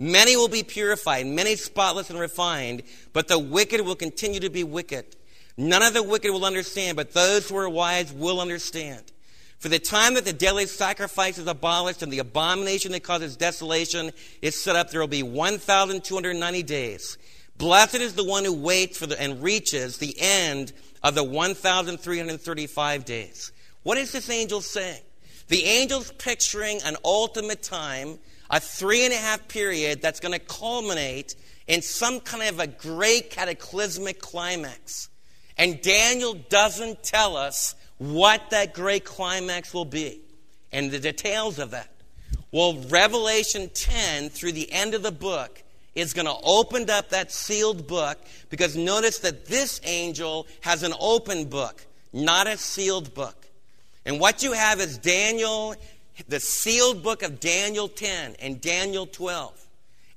Many 0.04 0.36
will 0.36 0.50
be 0.50 0.64
purified, 0.64 1.28
many 1.28 1.56
spotless 1.56 2.10
and 2.10 2.20
refined, 2.20 2.84
but 3.14 3.30
the 3.30 3.40
wicked 3.40 3.80
will 3.80 3.96
continue 3.96 4.42
to 4.42 4.50
be 4.50 4.66
wicked. 4.66 5.16
None 5.56 5.82
of 5.82 5.94
the 5.94 6.04
wicked 6.04 6.30
will 6.30 6.44
understand, 6.44 6.98
but 6.98 7.14
those 7.14 7.48
who 7.48 7.56
are 7.56 7.70
wise 7.70 8.12
will 8.12 8.42
understand. 8.42 9.14
For 9.60 9.70
the 9.70 9.80
time 9.80 10.16
that 10.16 10.26
the 10.26 10.34
daily 10.34 10.66
sacrifice 10.66 11.38
is 11.38 11.48
abolished 11.48 12.02
and 12.02 12.12
the 12.12 12.20
abomination 12.20 12.92
that 12.92 13.04
causes 13.04 13.38
desolation 13.38 14.12
is 14.42 14.62
set 14.62 14.76
up, 14.76 14.90
there 14.90 15.00
will 15.00 15.08
be 15.08 15.24
1,290 15.24 16.64
days. 16.64 17.18
Blessed 17.58 17.96
is 17.96 18.14
the 18.14 18.26
one 18.26 18.44
who 18.44 18.52
waits 18.52 18.98
for 18.98 19.08
the, 19.08 19.22
and 19.22 19.42
reaches 19.42 20.00
the 20.00 20.18
end 20.20 20.74
of 21.02 21.16
the 21.16 21.24
1,335 21.24 23.06
days. 23.06 23.54
What 23.84 23.98
is 23.98 24.12
this 24.12 24.30
angel 24.30 24.60
saying? 24.60 25.02
The 25.48 25.64
angel's 25.64 26.12
picturing 26.12 26.82
an 26.84 26.98
ultimate 27.06 27.64
time, 27.64 28.20
a 28.54 28.60
three 28.60 29.04
and 29.04 29.12
a 29.12 29.18
half 29.18 29.48
period 29.48 30.00
that's 30.00 30.20
going 30.20 30.32
to 30.32 30.38
culminate 30.38 31.34
in 31.66 31.82
some 31.82 32.20
kind 32.20 32.44
of 32.44 32.60
a 32.60 32.68
great 32.68 33.32
cataclysmic 33.32 34.20
climax. 34.20 35.10
And 35.58 35.82
Daniel 35.82 36.36
doesn't 36.36 37.02
tell 37.02 37.36
us 37.36 37.74
what 37.98 38.52
that 38.52 38.76
great 38.76 39.06
climax 39.06 39.74
will 39.74 39.86
be 39.86 40.22
and 40.72 40.92
the 40.92 41.00
details 41.00 41.58
of 41.58 41.72
that. 41.72 41.90
Well, 42.52 42.78
Revelation 42.90 43.72
10 43.74 44.30
through 44.30 44.52
the 44.52 44.72
end 44.72 44.94
of 44.94 45.02
the 45.02 45.12
book 45.12 45.64
is 45.96 46.14
going 46.14 46.28
to 46.28 46.38
open 46.44 46.88
up 46.92 47.10
that 47.10 47.32
sealed 47.32 47.88
book 47.88 48.20
because 48.52 48.78
notice 48.78 49.18
that 49.20 49.48
this 49.48 49.82
angel 49.84 50.46
has 50.62 50.84
an 50.84 50.94
open 51.00 51.46
book, 51.46 51.84
not 52.14 52.46
a 52.46 52.58
sealed 52.58 53.16
book. 53.16 53.48
And 54.06 54.20
what 54.20 54.44
you 54.44 54.54
have 54.54 54.80
is 54.80 55.00
Daniel, 55.00 55.76
the 56.28 56.40
sealed 56.40 57.04
book 57.04 57.24
of 57.24 57.40
Daniel 57.40 57.88
10 57.88 58.36
and 58.40 58.62
Daniel 58.62 59.06
12. 59.06 59.60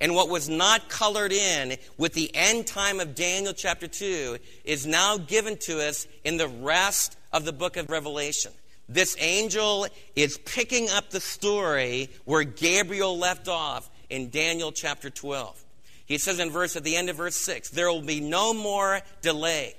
And 0.00 0.14
what 0.14 0.28
was 0.28 0.48
not 0.48 0.88
colored 0.90 1.32
in 1.32 1.76
with 1.96 2.12
the 2.12 2.30
end 2.34 2.66
time 2.66 3.00
of 3.00 3.14
Daniel 3.14 3.54
chapter 3.54 3.88
2 3.88 4.36
is 4.64 4.86
now 4.86 5.16
given 5.16 5.56
to 5.58 5.80
us 5.80 6.06
in 6.22 6.36
the 6.36 6.48
rest 6.48 7.16
of 7.32 7.44
the 7.44 7.52
book 7.52 7.76
of 7.76 7.88
Revelation. 7.88 8.52
This 8.88 9.16
angel 9.18 9.86
is 10.14 10.38
picking 10.38 10.88
up 10.90 11.10
the 11.10 11.20
story 11.20 12.10
where 12.24 12.44
Gabriel 12.44 13.18
left 13.18 13.48
off 13.48 13.90
in 14.10 14.30
Daniel 14.30 14.70
chapter 14.70 15.10
12. 15.10 15.64
He 16.04 16.18
says 16.18 16.38
in 16.38 16.50
verse 16.50 16.76
at 16.76 16.84
the 16.84 16.94
end 16.94 17.10
of 17.10 17.16
verse 17.16 17.34
6, 17.36 17.70
there 17.70 17.90
will 17.90 18.02
be 18.02 18.20
no 18.20 18.54
more 18.54 19.00
delay. 19.22 19.74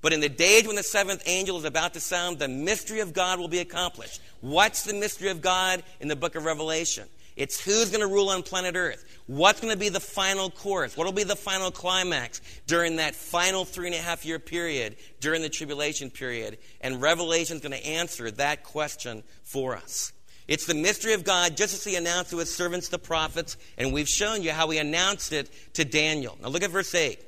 But 0.00 0.12
in 0.12 0.20
the 0.20 0.28
days 0.28 0.66
when 0.66 0.76
the 0.76 0.82
seventh 0.82 1.22
angel 1.26 1.58
is 1.58 1.64
about 1.64 1.94
to 1.94 2.00
sound, 2.00 2.38
the 2.38 2.48
mystery 2.48 3.00
of 3.00 3.12
God 3.12 3.38
will 3.38 3.48
be 3.48 3.58
accomplished. 3.58 4.20
What's 4.40 4.84
the 4.84 4.94
mystery 4.94 5.30
of 5.30 5.40
God 5.40 5.82
in 6.00 6.08
the 6.08 6.16
book 6.16 6.36
of 6.36 6.44
Revelation? 6.44 7.08
It's 7.36 7.60
who's 7.60 7.90
going 7.90 8.00
to 8.00 8.12
rule 8.12 8.30
on 8.30 8.42
planet 8.42 8.74
Earth. 8.74 9.04
What's 9.26 9.60
going 9.60 9.72
to 9.72 9.78
be 9.78 9.90
the 9.90 10.00
final 10.00 10.50
course? 10.50 10.96
What 10.96 11.04
will 11.04 11.12
be 11.12 11.22
the 11.22 11.36
final 11.36 11.70
climax 11.70 12.40
during 12.66 12.96
that 12.96 13.14
final 13.14 13.64
three 13.64 13.86
and 13.86 13.94
a 13.94 13.98
half 13.98 14.24
year 14.24 14.40
period, 14.40 14.96
during 15.20 15.42
the 15.42 15.48
tribulation 15.48 16.10
period? 16.10 16.58
And 16.80 17.00
Revelation 17.00 17.56
is 17.56 17.62
going 17.62 17.80
to 17.80 17.86
answer 17.86 18.30
that 18.32 18.64
question 18.64 19.22
for 19.44 19.76
us. 19.76 20.12
It's 20.48 20.66
the 20.66 20.74
mystery 20.74 21.12
of 21.12 21.24
God, 21.24 21.56
just 21.56 21.74
as 21.74 21.84
He 21.84 21.94
announced 21.94 22.30
to 22.30 22.38
His 22.38 22.52
servants, 22.52 22.88
the 22.88 22.98
prophets, 22.98 23.56
and 23.76 23.92
we've 23.92 24.08
shown 24.08 24.42
you 24.42 24.50
how 24.50 24.68
He 24.70 24.78
announced 24.78 25.32
it 25.32 25.48
to 25.74 25.84
Daniel. 25.84 26.36
Now 26.42 26.48
look 26.48 26.64
at 26.64 26.70
verse 26.70 26.94
8. 26.94 27.20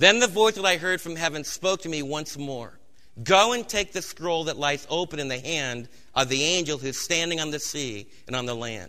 Then 0.00 0.18
the 0.18 0.28
voice 0.28 0.54
that 0.54 0.64
I 0.64 0.78
heard 0.78 0.98
from 0.98 1.14
heaven 1.14 1.44
spoke 1.44 1.82
to 1.82 1.88
me 1.90 2.02
once 2.02 2.38
more 2.38 2.78
Go 3.22 3.52
and 3.52 3.68
take 3.68 3.92
the 3.92 4.00
scroll 4.00 4.44
that 4.44 4.56
lies 4.56 4.86
open 4.88 5.18
in 5.18 5.28
the 5.28 5.38
hand 5.38 5.90
of 6.14 6.30
the 6.30 6.42
angel 6.42 6.78
who's 6.78 6.96
standing 6.96 7.38
on 7.38 7.50
the 7.50 7.60
sea 7.60 8.08
and 8.26 8.34
on 8.34 8.46
the 8.46 8.54
land. 8.54 8.88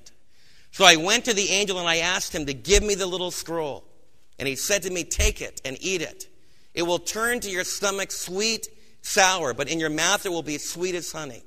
So 0.71 0.85
I 0.85 0.95
went 0.95 1.25
to 1.25 1.33
the 1.33 1.49
angel 1.49 1.79
and 1.79 1.87
I 1.87 1.97
asked 1.97 2.33
him 2.33 2.45
to 2.45 2.53
give 2.53 2.81
me 2.81 2.95
the 2.95 3.07
little 3.07 3.29
scroll. 3.29 3.83
And 4.39 4.47
he 4.47 4.55
said 4.55 4.83
to 4.83 4.89
me, 4.89 5.03
Take 5.03 5.41
it 5.41 5.59
and 5.65 5.75
eat 5.81 6.01
it. 6.01 6.29
It 6.73 6.83
will 6.83 6.99
turn 6.99 7.41
to 7.41 7.49
your 7.49 7.65
stomach 7.65 8.13
sweet, 8.13 8.69
sour, 9.01 9.53
but 9.53 9.67
in 9.67 9.81
your 9.81 9.89
mouth 9.89 10.25
it 10.25 10.29
will 10.29 10.43
be 10.43 10.59
sweet 10.59 10.95
as 10.95 11.11
honey. 11.11 11.43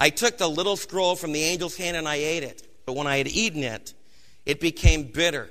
I 0.00 0.10
took 0.10 0.36
the 0.36 0.50
little 0.50 0.76
scroll 0.76 1.14
from 1.14 1.30
the 1.30 1.44
angel's 1.44 1.76
hand 1.76 1.96
and 1.96 2.08
I 2.08 2.16
ate 2.16 2.42
it. 2.42 2.66
But 2.86 2.96
when 2.96 3.06
I 3.06 3.18
had 3.18 3.28
eaten 3.28 3.62
it, 3.62 3.94
it 4.44 4.58
became 4.58 5.04
bitter. 5.04 5.48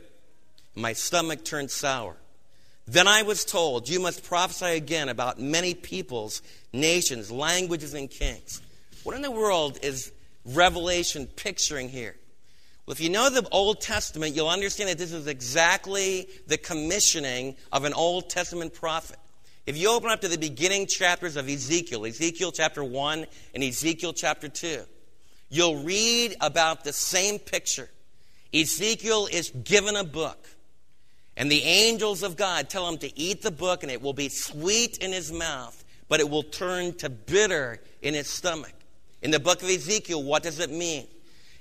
My 0.75 0.91
stomach 0.91 1.45
turned 1.45 1.71
sour. 1.71 2.17
Then 2.87 3.07
I 3.07 3.23
was 3.23 3.45
told, 3.45 3.89
You 3.89 3.99
must 3.99 4.23
prophesy 4.23 4.75
again 4.75 5.09
about 5.09 5.39
many 5.39 5.73
peoples, 5.73 6.41
nations, 6.71 7.31
languages, 7.31 7.93
and 7.93 8.09
kings. 8.09 8.61
What 9.03 9.15
in 9.15 9.21
the 9.21 9.31
world 9.31 9.79
is 9.81 10.11
Revelation 10.45 11.27
picturing 11.27 11.89
here? 11.89 12.15
Well, 12.85 12.91
if 12.91 13.01
you 13.01 13.09
know 13.09 13.31
the 13.31 13.47
Old 13.51 13.81
Testament, 13.81 14.35
you'll 14.35 14.49
understand 14.49 14.89
that 14.89 14.99
this 14.99 15.11
is 15.11 15.25
exactly 15.25 16.27
the 16.45 16.57
commissioning 16.57 17.55
of 17.71 17.83
an 17.83 17.93
Old 17.93 18.29
Testament 18.29 18.75
prophet. 18.75 19.17
If 19.65 19.75
you 19.75 19.89
open 19.89 20.11
up 20.11 20.21
to 20.21 20.27
the 20.27 20.37
beginning 20.37 20.85
chapters 20.85 21.35
of 21.35 21.49
Ezekiel, 21.49 22.05
Ezekiel 22.05 22.51
chapter 22.51 22.83
1 22.83 23.25
and 23.55 23.63
Ezekiel 23.63 24.13
chapter 24.13 24.47
2, 24.47 24.83
you'll 25.49 25.83
read 25.83 26.35
about 26.41 26.83
the 26.83 26.93
same 26.93 27.39
picture. 27.39 27.89
Ezekiel 28.53 29.27
is 29.31 29.49
given 29.49 29.95
a 29.95 30.03
book, 30.03 30.45
and 31.37 31.51
the 31.51 31.63
angels 31.63 32.23
of 32.23 32.37
God 32.37 32.69
tell 32.69 32.87
him 32.87 32.97
to 32.99 33.19
eat 33.19 33.41
the 33.41 33.51
book, 33.51 33.83
and 33.83 33.91
it 33.91 34.01
will 34.01 34.13
be 34.13 34.29
sweet 34.29 34.97
in 34.99 35.11
his 35.11 35.31
mouth, 35.31 35.83
but 36.07 36.19
it 36.19 36.29
will 36.29 36.43
turn 36.43 36.93
to 36.97 37.09
bitter 37.09 37.81
in 38.01 38.13
his 38.13 38.27
stomach. 38.27 38.73
In 39.21 39.31
the 39.31 39.39
book 39.39 39.61
of 39.63 39.69
Ezekiel, 39.69 40.21
what 40.21 40.43
does 40.43 40.59
it 40.59 40.69
mean? 40.69 41.07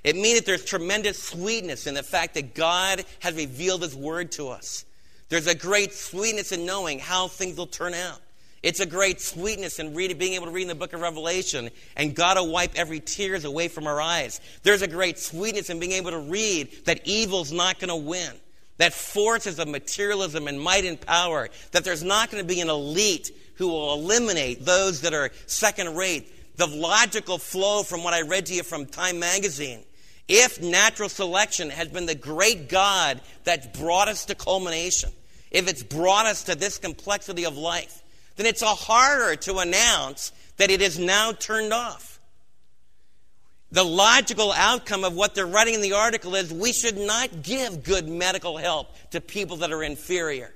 It 0.03 0.15
means 0.15 0.37
that 0.37 0.45
there's 0.45 0.63
tremendous 0.63 1.21
sweetness 1.21 1.87
in 1.87 1.95
the 1.95 2.03
fact 2.03 2.35
that 2.35 2.53
God 2.53 3.03
has 3.21 3.33
revealed 3.33 3.81
His 3.81 3.95
Word 3.95 4.31
to 4.33 4.49
us. 4.49 4.85
There's 5.29 5.47
a 5.47 5.55
great 5.55 5.93
sweetness 5.93 6.51
in 6.51 6.67
knowing 6.67 6.99
how 6.99 7.27
things 7.27 7.57
will 7.57 7.65
turn 7.65 7.95
out. 7.95 8.21
It's 8.61 8.79
a 8.79 8.85
great 8.85 9.19
sweetness 9.19 9.79
in 9.79 9.95
reading, 9.95 10.19
being 10.19 10.33
able 10.33 10.45
to 10.45 10.51
read 10.51 10.63
in 10.63 10.67
the 10.67 10.75
book 10.75 10.93
of 10.93 11.01
Revelation, 11.01 11.71
and 11.95 12.15
God 12.15 12.37
will 12.37 12.51
wipe 12.51 12.75
every 12.75 12.99
tears 12.99 13.45
away 13.45 13.67
from 13.67 13.87
our 13.87 13.99
eyes. 13.99 14.41
There's 14.61 14.83
a 14.83 14.87
great 14.87 15.17
sweetness 15.17 15.71
in 15.71 15.79
being 15.79 15.93
able 15.93 16.11
to 16.11 16.19
read 16.19 16.85
that 16.85 17.07
evil's 17.07 17.51
not 17.51 17.79
going 17.79 17.89
to 17.89 17.95
win, 17.95 18.31
that 18.77 18.93
forces 18.93 19.59
of 19.59 19.67
materialism 19.67 20.47
and 20.47 20.59
might 20.59 20.85
and 20.85 20.99
power, 20.99 21.49
that 21.71 21.83
there's 21.83 22.03
not 22.03 22.31
going 22.31 22.43
to 22.43 22.47
be 22.47 22.61
an 22.61 22.69
elite 22.69 23.31
who 23.55 23.67
will 23.67 23.93
eliminate 23.93 24.65
those 24.65 25.01
that 25.01 25.13
are 25.13 25.31
second 25.45 25.95
rate. 25.95 26.31
The 26.57 26.67
logical 26.67 27.37
flow 27.37 27.83
from 27.83 28.03
what 28.03 28.13
I 28.13 28.21
read 28.21 28.45
to 28.47 28.53
you 28.53 28.63
from 28.63 28.85
Time 28.85 29.19
Magazine 29.19 29.83
if 30.27 30.61
natural 30.61 31.09
selection 31.09 31.69
has 31.69 31.87
been 31.87 32.05
the 32.05 32.15
great 32.15 32.67
God 32.67 33.21
that's 33.43 33.67
brought 33.79 34.07
us 34.07 34.25
to 34.25 34.35
culmination, 34.35 35.11
if 35.51 35.67
it's 35.67 35.83
brought 35.83 36.25
us 36.25 36.43
to 36.45 36.55
this 36.55 36.77
complexity 36.77 37.45
of 37.45 37.57
life, 37.57 38.01
then 38.35 38.45
it's 38.45 38.63
harder 38.63 39.35
to 39.35 39.57
announce 39.59 40.31
that 40.57 40.71
it 40.71 40.81
is 40.81 40.97
now 40.97 41.31
turned 41.31 41.73
off. 41.73 42.14
The 43.71 43.83
logical 43.83 44.51
outcome 44.51 45.03
of 45.03 45.15
what 45.15 45.35
they're 45.35 45.47
writing 45.47 45.73
in 45.73 45.81
the 45.81 45.93
article 45.93 46.35
is 46.35 46.53
we 46.53 46.71
should 46.71 46.97
not 46.97 47.41
give 47.41 47.83
good 47.83 48.07
medical 48.07 48.57
help 48.57 48.95
to 49.11 49.19
people 49.19 49.57
that 49.57 49.71
are 49.71 49.83
inferior. 49.83 50.53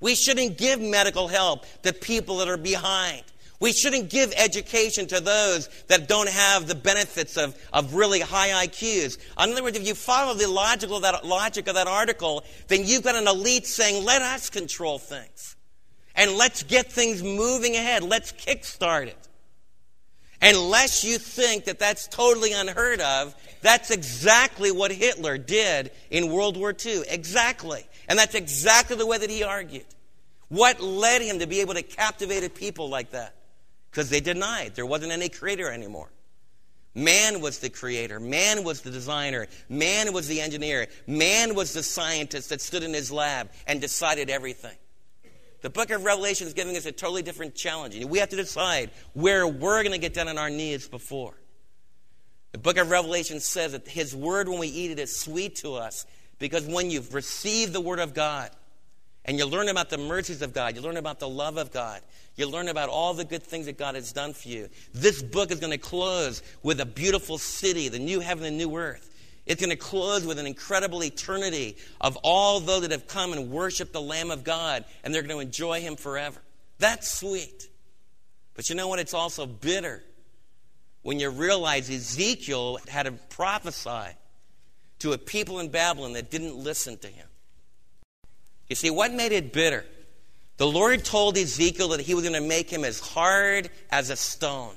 We 0.00 0.14
shouldn't 0.14 0.58
give 0.58 0.80
medical 0.80 1.28
help 1.28 1.64
to 1.82 1.92
people 1.92 2.38
that 2.38 2.48
are 2.48 2.58
behind. 2.58 3.22
We 3.58 3.72
shouldn't 3.72 4.10
give 4.10 4.34
education 4.36 5.06
to 5.06 5.20
those 5.20 5.68
that 5.86 6.08
don't 6.08 6.28
have 6.28 6.66
the 6.66 6.74
benefits 6.74 7.38
of, 7.38 7.56
of 7.72 7.94
really 7.94 8.20
high 8.20 8.66
IQs. 8.66 9.16
In 9.42 9.52
other 9.52 9.62
words, 9.62 9.78
if 9.78 9.86
you 9.86 9.94
follow 9.94 10.34
the 10.34 10.46
logical, 10.46 11.00
that, 11.00 11.24
logic 11.24 11.66
of 11.68 11.74
that 11.76 11.86
article, 11.86 12.44
then 12.68 12.84
you've 12.84 13.02
got 13.02 13.14
an 13.14 13.26
elite 13.26 13.66
saying, 13.66 14.04
let 14.04 14.20
us 14.20 14.50
control 14.50 14.98
things. 14.98 15.56
And 16.14 16.32
let's 16.32 16.62
get 16.62 16.92
things 16.92 17.22
moving 17.22 17.76
ahead. 17.76 18.02
Let's 18.02 18.32
kickstart 18.32 19.06
it. 19.06 19.25
Unless 20.42 21.04
you 21.04 21.18
think 21.18 21.64
that 21.64 21.78
that's 21.78 22.08
totally 22.08 22.52
unheard 22.52 23.00
of, 23.00 23.34
that's 23.62 23.90
exactly 23.90 24.70
what 24.70 24.92
Hitler 24.92 25.38
did 25.38 25.90
in 26.10 26.30
World 26.30 26.56
War 26.56 26.74
II. 26.84 27.02
Exactly. 27.08 27.86
And 28.08 28.18
that's 28.18 28.34
exactly 28.34 28.96
the 28.96 29.06
way 29.06 29.18
that 29.18 29.30
he 29.30 29.42
argued. 29.42 29.86
What 30.48 30.80
led 30.80 31.22
him 31.22 31.40
to 31.40 31.46
be 31.46 31.60
able 31.60 31.74
to 31.74 31.82
captivate 31.82 32.44
a 32.44 32.50
people 32.50 32.88
like 32.88 33.10
that? 33.10 33.36
because 33.96 34.10
they 34.10 34.20
denied 34.20 34.74
there 34.74 34.84
wasn't 34.84 35.10
any 35.10 35.30
creator 35.30 35.70
anymore. 35.70 36.10
Man 36.94 37.40
was 37.40 37.60
the 37.60 37.70
creator. 37.70 38.20
Man 38.20 38.62
was 38.62 38.82
the 38.82 38.90
designer. 38.90 39.46
Man 39.70 40.12
was 40.12 40.28
the 40.28 40.42
engineer. 40.42 40.88
Man 41.06 41.54
was 41.54 41.72
the 41.72 41.82
scientist 41.82 42.50
that 42.50 42.60
stood 42.60 42.82
in 42.82 42.92
his 42.92 43.10
lab 43.10 43.48
and 43.66 43.80
decided 43.80 44.28
everything. 44.28 44.76
The 45.66 45.70
book 45.70 45.90
of 45.90 46.04
Revelation 46.04 46.46
is 46.46 46.54
giving 46.54 46.76
us 46.76 46.86
a 46.86 46.92
totally 46.92 47.22
different 47.22 47.56
challenge. 47.56 47.96
We 48.04 48.20
have 48.20 48.28
to 48.28 48.36
decide 48.36 48.92
where 49.14 49.48
we're 49.48 49.82
going 49.82 49.90
to 49.90 49.98
get 49.98 50.14
down 50.14 50.28
on 50.28 50.38
our 50.38 50.48
knees 50.48 50.86
before. 50.86 51.34
The 52.52 52.58
book 52.58 52.76
of 52.76 52.88
Revelation 52.88 53.40
says 53.40 53.72
that 53.72 53.88
his 53.88 54.14
word, 54.14 54.48
when 54.48 54.60
we 54.60 54.68
eat 54.68 54.92
it, 54.92 55.00
is 55.00 55.18
sweet 55.18 55.56
to 55.56 55.74
us 55.74 56.06
because 56.38 56.64
when 56.68 56.88
you've 56.88 57.12
received 57.14 57.72
the 57.72 57.80
word 57.80 57.98
of 57.98 58.14
God, 58.14 58.52
and 59.24 59.38
you 59.38 59.44
learn 59.44 59.68
about 59.68 59.90
the 59.90 59.98
mercies 59.98 60.40
of 60.40 60.52
God. 60.52 60.76
You 60.76 60.82
learn 60.82 60.98
about 60.98 61.18
the 61.18 61.28
love 61.28 61.56
of 61.56 61.72
God. 61.72 62.00
You 62.36 62.48
learn 62.48 62.68
about 62.68 62.88
all 62.88 63.12
the 63.12 63.24
good 63.24 63.42
things 63.42 63.66
that 63.66 63.76
God 63.76 63.96
has 63.96 64.12
done 64.12 64.34
for 64.34 64.48
you. 64.48 64.68
This 64.94 65.20
book 65.20 65.50
is 65.50 65.58
going 65.58 65.72
to 65.72 65.78
close 65.78 66.44
with 66.62 66.80
a 66.80 66.86
beautiful 66.86 67.38
city, 67.38 67.88
the 67.88 67.98
new 67.98 68.20
heaven 68.20 68.44
and 68.44 68.56
new 68.56 68.76
earth. 68.76 69.15
It's 69.46 69.60
going 69.60 69.70
to 69.70 69.76
close 69.76 70.26
with 70.26 70.38
an 70.38 70.46
incredible 70.46 71.04
eternity 71.04 71.76
of 72.00 72.16
all 72.22 72.60
those 72.60 72.82
that 72.82 72.90
have 72.90 73.06
come 73.06 73.32
and 73.32 73.50
worshiped 73.50 73.92
the 73.92 74.00
Lamb 74.02 74.30
of 74.30 74.42
God, 74.44 74.84
and 75.04 75.14
they're 75.14 75.22
going 75.22 75.36
to 75.36 75.40
enjoy 75.40 75.80
Him 75.80 75.96
forever. 75.96 76.40
That's 76.78 77.10
sweet. 77.10 77.68
But 78.54 78.68
you 78.68 78.74
know 78.74 78.88
what? 78.88 78.98
It's 78.98 79.14
also 79.14 79.46
bitter 79.46 80.02
when 81.02 81.20
you 81.20 81.30
realize 81.30 81.88
Ezekiel 81.88 82.78
had 82.88 83.04
to 83.04 83.12
prophesy 83.12 84.16
to 84.98 85.12
a 85.12 85.18
people 85.18 85.60
in 85.60 85.68
Babylon 85.68 86.14
that 86.14 86.30
didn't 86.30 86.56
listen 86.56 86.96
to 86.98 87.06
him. 87.06 87.28
You 88.68 88.74
see, 88.74 88.90
what 88.90 89.12
made 89.12 89.32
it 89.32 89.52
bitter? 89.52 89.84
The 90.56 90.66
Lord 90.66 91.04
told 91.04 91.36
Ezekiel 91.36 91.88
that 91.88 92.00
he 92.00 92.14
was 92.14 92.24
going 92.24 92.40
to 92.40 92.48
make 92.48 92.70
him 92.70 92.82
as 92.82 92.98
hard 92.98 93.70
as 93.90 94.10
a 94.10 94.16
stone. 94.16 94.74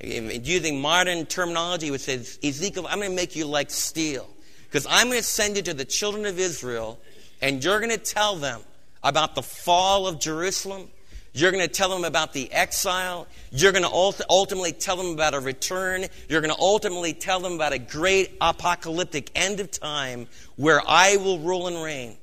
Using 0.00 0.80
modern 0.80 1.26
terminology, 1.26 1.86
he 1.86 1.90
would 1.90 2.00
say, 2.00 2.14
Ezekiel, 2.14 2.86
I'm 2.88 2.98
going 2.98 3.10
to 3.10 3.16
make 3.16 3.34
you 3.34 3.46
like 3.46 3.70
steel. 3.70 4.28
Because 4.64 4.86
I'm 4.88 5.08
going 5.08 5.18
to 5.18 5.26
send 5.26 5.56
you 5.56 5.62
to 5.62 5.74
the 5.74 5.84
children 5.84 6.26
of 6.26 6.38
Israel, 6.38 7.00
and 7.40 7.64
you're 7.64 7.80
going 7.80 7.90
to 7.90 7.98
tell 7.98 8.36
them 8.36 8.60
about 9.02 9.34
the 9.34 9.42
fall 9.42 10.06
of 10.06 10.20
Jerusalem. 10.20 10.88
You're 11.32 11.50
going 11.52 11.66
to 11.66 11.72
tell 11.72 11.88
them 11.88 12.04
about 12.04 12.32
the 12.32 12.50
exile. 12.52 13.26
You're 13.50 13.72
going 13.72 13.84
to 13.84 13.90
ultimately 13.90 14.72
tell 14.72 14.96
them 14.96 15.12
about 15.12 15.34
a 15.34 15.40
return. 15.40 16.06
You're 16.28 16.40
going 16.40 16.54
to 16.54 16.60
ultimately 16.60 17.12
tell 17.12 17.40
them 17.40 17.54
about 17.54 17.72
a 17.72 17.78
great 17.78 18.36
apocalyptic 18.40 19.30
end 19.34 19.60
of 19.60 19.70
time 19.70 20.26
where 20.56 20.80
I 20.86 21.16
will 21.16 21.38
rule 21.40 21.66
and 21.66 21.82
reign. 21.82 22.16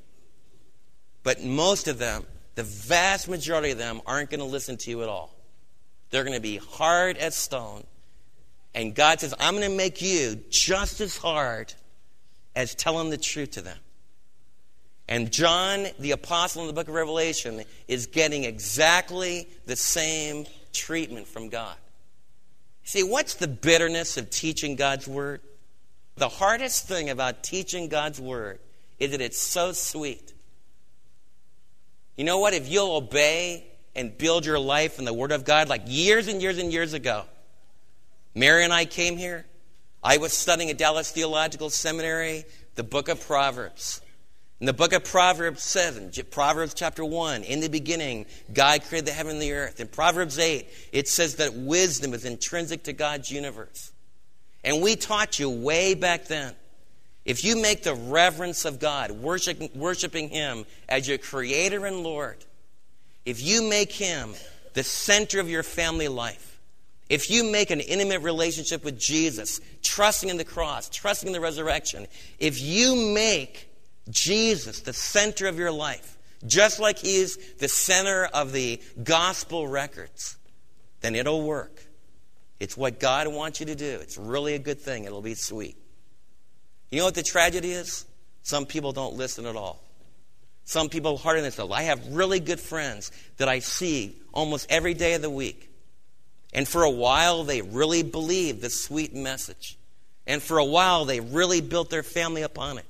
But 1.23 1.43
most 1.43 1.87
of 1.87 1.97
them, 1.97 2.25
the 2.55 2.63
vast 2.63 3.27
majority 3.27 3.71
of 3.71 3.77
them, 3.77 4.01
aren't 4.05 4.29
going 4.29 4.39
to 4.39 4.45
listen 4.45 4.77
to 4.77 4.89
you 4.89 5.03
at 5.03 5.09
all. 5.09 5.34
They're 6.09 6.23
going 6.23 6.35
to 6.35 6.41
be 6.41 6.57
hard 6.57 7.17
as 7.17 7.35
stone. 7.35 7.83
And 8.73 8.93
God 8.93 9.19
says, 9.21 9.33
I'm 9.39 9.55
going 9.55 9.69
to 9.69 9.75
make 9.75 10.01
you 10.01 10.39
just 10.49 11.01
as 11.01 11.17
hard 11.17 11.73
as 12.55 12.75
telling 12.75 13.09
the 13.09 13.17
truth 13.17 13.51
to 13.51 13.61
them. 13.61 13.77
And 15.07 15.31
John, 15.31 15.87
the 15.99 16.11
apostle 16.11 16.61
in 16.61 16.67
the 16.67 16.73
book 16.73 16.87
of 16.87 16.93
Revelation, 16.93 17.63
is 17.87 18.07
getting 18.07 18.43
exactly 18.43 19.47
the 19.65 19.75
same 19.75 20.45
treatment 20.73 21.27
from 21.27 21.49
God. 21.49 21.75
See, 22.83 23.03
what's 23.03 23.35
the 23.35 23.47
bitterness 23.47 24.17
of 24.17 24.29
teaching 24.29 24.75
God's 24.75 25.07
word? 25.07 25.41
The 26.17 26.29
hardest 26.29 26.87
thing 26.87 27.09
about 27.09 27.43
teaching 27.43 27.87
God's 27.87 28.19
word 28.19 28.59
is 28.99 29.11
that 29.11 29.21
it's 29.21 29.41
so 29.41 29.73
sweet. 29.73 30.33
You 32.15 32.23
know 32.23 32.39
what? 32.39 32.53
If 32.53 32.69
you'll 32.69 32.95
obey 32.95 33.65
and 33.95 34.17
build 34.17 34.45
your 34.45 34.59
life 34.59 34.99
in 34.99 35.05
the 35.05 35.13
Word 35.13 35.31
of 35.31 35.45
God, 35.45 35.69
like 35.69 35.83
years 35.85 36.27
and 36.27 36.41
years 36.41 36.57
and 36.57 36.71
years 36.71 36.93
ago, 36.93 37.23
Mary 38.33 38.63
and 38.63 38.73
I 38.73 38.85
came 38.85 39.17
here. 39.17 39.45
I 40.03 40.17
was 40.17 40.33
studying 40.33 40.69
at 40.69 40.77
Dallas 40.77 41.11
Theological 41.11 41.69
Seminary 41.69 42.45
the 42.75 42.83
book 42.83 43.07
of 43.07 43.25
Proverbs. 43.25 44.01
And 44.59 44.69
the 44.69 44.73
book 44.73 44.93
of 44.93 45.03
Proverbs 45.03 45.63
7, 45.63 46.11
Proverbs 46.31 46.73
chapter 46.73 47.03
1, 47.03 47.43
in 47.43 47.59
the 47.59 47.67
beginning, 47.67 48.25
God 48.53 48.83
created 48.83 49.07
the 49.07 49.11
heaven 49.11 49.33
and 49.33 49.41
the 49.41 49.53
earth. 49.53 49.79
In 49.79 49.87
Proverbs 49.87 50.39
8, 50.39 50.67
it 50.93 51.07
says 51.09 51.35
that 51.35 51.53
wisdom 51.53 52.13
is 52.13 52.23
intrinsic 52.23 52.83
to 52.83 52.93
God's 52.93 53.29
universe. 53.29 53.91
And 54.63 54.81
we 54.81 54.95
taught 54.95 55.39
you 55.39 55.49
way 55.49 55.93
back 55.93 56.25
then 56.25 56.55
if 57.25 57.43
you 57.43 57.59
make 57.59 57.83
the 57.83 57.95
reverence 57.95 58.65
of 58.65 58.79
God, 58.79 59.11
worshiping, 59.11 59.71
worshiping 59.73 60.29
Him 60.29 60.65
as 60.87 61.07
your 61.07 61.17
Creator 61.17 61.85
and 61.85 62.03
Lord, 62.03 62.37
if 63.25 63.41
you 63.41 63.67
make 63.67 63.91
Him 63.91 64.33
the 64.73 64.83
center 64.83 65.39
of 65.39 65.49
your 65.49 65.63
family 65.63 66.07
life, 66.07 66.59
if 67.09 67.29
you 67.29 67.43
make 67.43 67.69
an 67.69 67.81
intimate 67.81 68.21
relationship 68.21 68.83
with 68.83 68.99
Jesus, 68.99 69.61
trusting 69.83 70.29
in 70.29 70.37
the 70.37 70.43
cross, 70.43 70.89
trusting 70.89 71.27
in 71.27 71.33
the 71.33 71.39
resurrection, 71.39 72.07
if 72.39 72.59
you 72.61 72.95
make 73.13 73.69
Jesus 74.09 74.81
the 74.81 74.93
center 74.93 75.47
of 75.47 75.57
your 75.57 75.71
life, 75.71 76.17
just 76.45 76.79
like 76.79 76.99
He 76.99 77.17
is 77.17 77.37
the 77.59 77.67
center 77.67 78.25
of 78.25 78.51
the 78.51 78.81
gospel 79.03 79.67
records, 79.67 80.37
then 81.01 81.15
it'll 81.15 81.43
work. 81.43 81.83
It's 82.59 82.77
what 82.77 82.99
God 82.99 83.27
wants 83.27 83.59
you 83.59 83.65
to 83.67 83.75
do. 83.75 83.99
It's 84.01 84.17
really 84.17 84.55
a 84.55 84.59
good 84.59 84.79
thing. 84.79 85.03
It'll 85.03 85.21
be 85.21 85.35
sweet. 85.35 85.77
You 86.89 86.99
know 86.99 87.05
what 87.05 87.15
the 87.15 87.23
tragedy 87.23 87.71
is? 87.71 88.05
Some 88.43 88.65
people 88.65 88.93
don't 88.93 89.15
listen 89.15 89.45
at 89.45 89.55
all. 89.55 89.84
Some 90.65 90.89
people 90.89 91.17
harden 91.17 91.43
themselves. 91.43 91.71
I 91.73 91.83
have 91.83 92.07
really 92.07 92.39
good 92.39 92.59
friends 92.59 93.11
that 93.37 93.47
I 93.47 93.59
see 93.59 94.17
almost 94.33 94.65
every 94.69 94.95
day 94.95 95.13
of 95.13 95.21
the 95.21 95.29
week. 95.29 95.69
And 96.53 96.67
for 96.67 96.83
a 96.83 96.89
while, 96.89 97.43
they 97.43 97.61
really 97.61 98.01
believed 98.01 98.61
the 98.61 98.69
sweet 98.69 99.13
message. 99.13 99.77
And 100.25 100.41
for 100.41 100.57
a 100.57 100.65
while, 100.65 101.05
they 101.05 101.19
really 101.19 101.61
built 101.61 101.89
their 101.89 102.03
family 102.03 102.41
upon 102.41 102.79
it. 102.79 102.85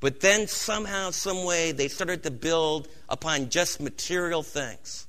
But 0.00 0.20
then 0.20 0.48
somehow, 0.48 1.10
some 1.10 1.44
way, 1.44 1.72
they 1.72 1.88
started 1.88 2.24
to 2.24 2.30
build 2.30 2.88
upon 3.08 3.48
just 3.48 3.80
material 3.80 4.42
things. 4.42 5.06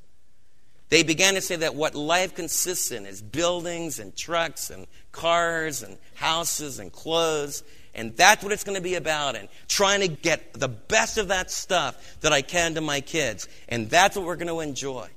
They 0.90 1.04
began 1.04 1.34
to 1.34 1.42
say 1.42 1.58
that 1.58 1.76
what 1.76 1.96
life 1.96 2.36
consists 2.36 2.92
in 2.92 3.06
is 3.06 3.22
buildings 3.22 4.00
and 4.00 4.16
trucks 4.16 4.70
and 4.70 4.88
cars 5.12 5.84
and 5.84 5.98
houses 6.16 6.80
and 6.80 6.92
clothes. 6.92 7.64
And 7.98 8.16
that's 8.16 8.44
what 8.44 8.54
it's 8.54 8.64
going 8.64 8.78
to 8.78 8.82
be 8.82 8.94
about. 8.94 9.36
And 9.36 9.50
trying 9.68 10.02
to 10.02 10.08
get 10.08 10.54
the 10.54 10.68
best 10.68 11.18
of 11.18 11.30
that 11.30 11.50
stuff 11.50 12.18
that 12.22 12.32
I 12.32 12.44
can 12.44 12.76
to 12.76 12.82
my 12.82 13.02
kids. 13.02 13.48
And 13.68 13.90
that's 13.90 14.16
what 14.16 14.26
we're 14.26 14.36
going 14.36 14.48
to 14.48 14.60
enjoy. 14.60 15.10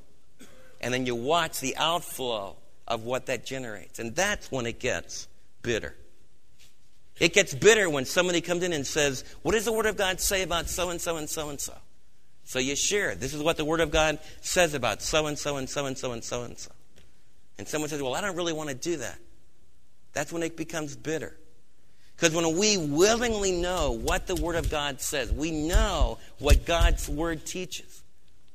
And 0.80 0.92
then 0.92 1.04
you 1.04 1.14
watch 1.14 1.60
the 1.60 1.76
outflow 1.76 2.56
of 2.88 3.04
what 3.04 3.26
that 3.26 3.44
generates. 3.44 3.98
And 3.98 4.16
that's 4.16 4.50
when 4.50 4.64
it 4.64 4.80
gets 4.80 5.28
bitter. 5.62 5.94
It 7.20 7.34
gets 7.34 7.54
bitter 7.54 7.90
when 7.90 8.06
somebody 8.06 8.40
comes 8.40 8.62
in 8.62 8.72
and 8.72 8.86
says, 8.86 9.24
What 9.42 9.52
does 9.52 9.66
the 9.66 9.72
Word 9.72 9.84
of 9.84 9.98
God 9.98 10.18
say 10.20 10.42
about 10.42 10.70
so 10.70 10.88
and 10.88 10.98
so 10.98 11.18
and 11.18 11.28
so 11.28 11.50
and 11.50 11.60
so? 11.60 11.74
So 12.44 12.58
you 12.58 12.74
share. 12.74 13.14
This 13.14 13.34
is 13.34 13.42
what 13.42 13.58
the 13.58 13.64
Word 13.64 13.80
of 13.80 13.90
God 13.90 14.18
says 14.40 14.72
about 14.72 15.02
so 15.02 15.26
and 15.26 15.38
so 15.38 15.58
and 15.58 15.68
so 15.68 15.84
and 15.84 15.98
so 15.98 16.12
and 16.12 16.24
so 16.24 16.44
and 16.44 16.58
so. 16.58 16.72
And 17.58 17.68
someone 17.68 17.90
says, 17.90 18.00
Well, 18.02 18.14
I 18.14 18.22
don't 18.22 18.36
really 18.36 18.54
want 18.54 18.70
to 18.70 18.74
do 18.74 18.96
that. 18.96 19.18
That's 20.14 20.32
when 20.32 20.42
it 20.42 20.56
becomes 20.56 20.96
bitter. 20.96 21.36
Because 22.20 22.34
when 22.34 22.58
we 22.58 22.76
willingly 22.76 23.50
know 23.50 23.92
what 23.92 24.26
the 24.26 24.34
Word 24.34 24.56
of 24.56 24.68
God 24.68 25.00
says, 25.00 25.32
we 25.32 25.50
know 25.50 26.18
what 26.38 26.66
God's 26.66 27.08
Word 27.08 27.46
teaches, 27.46 28.02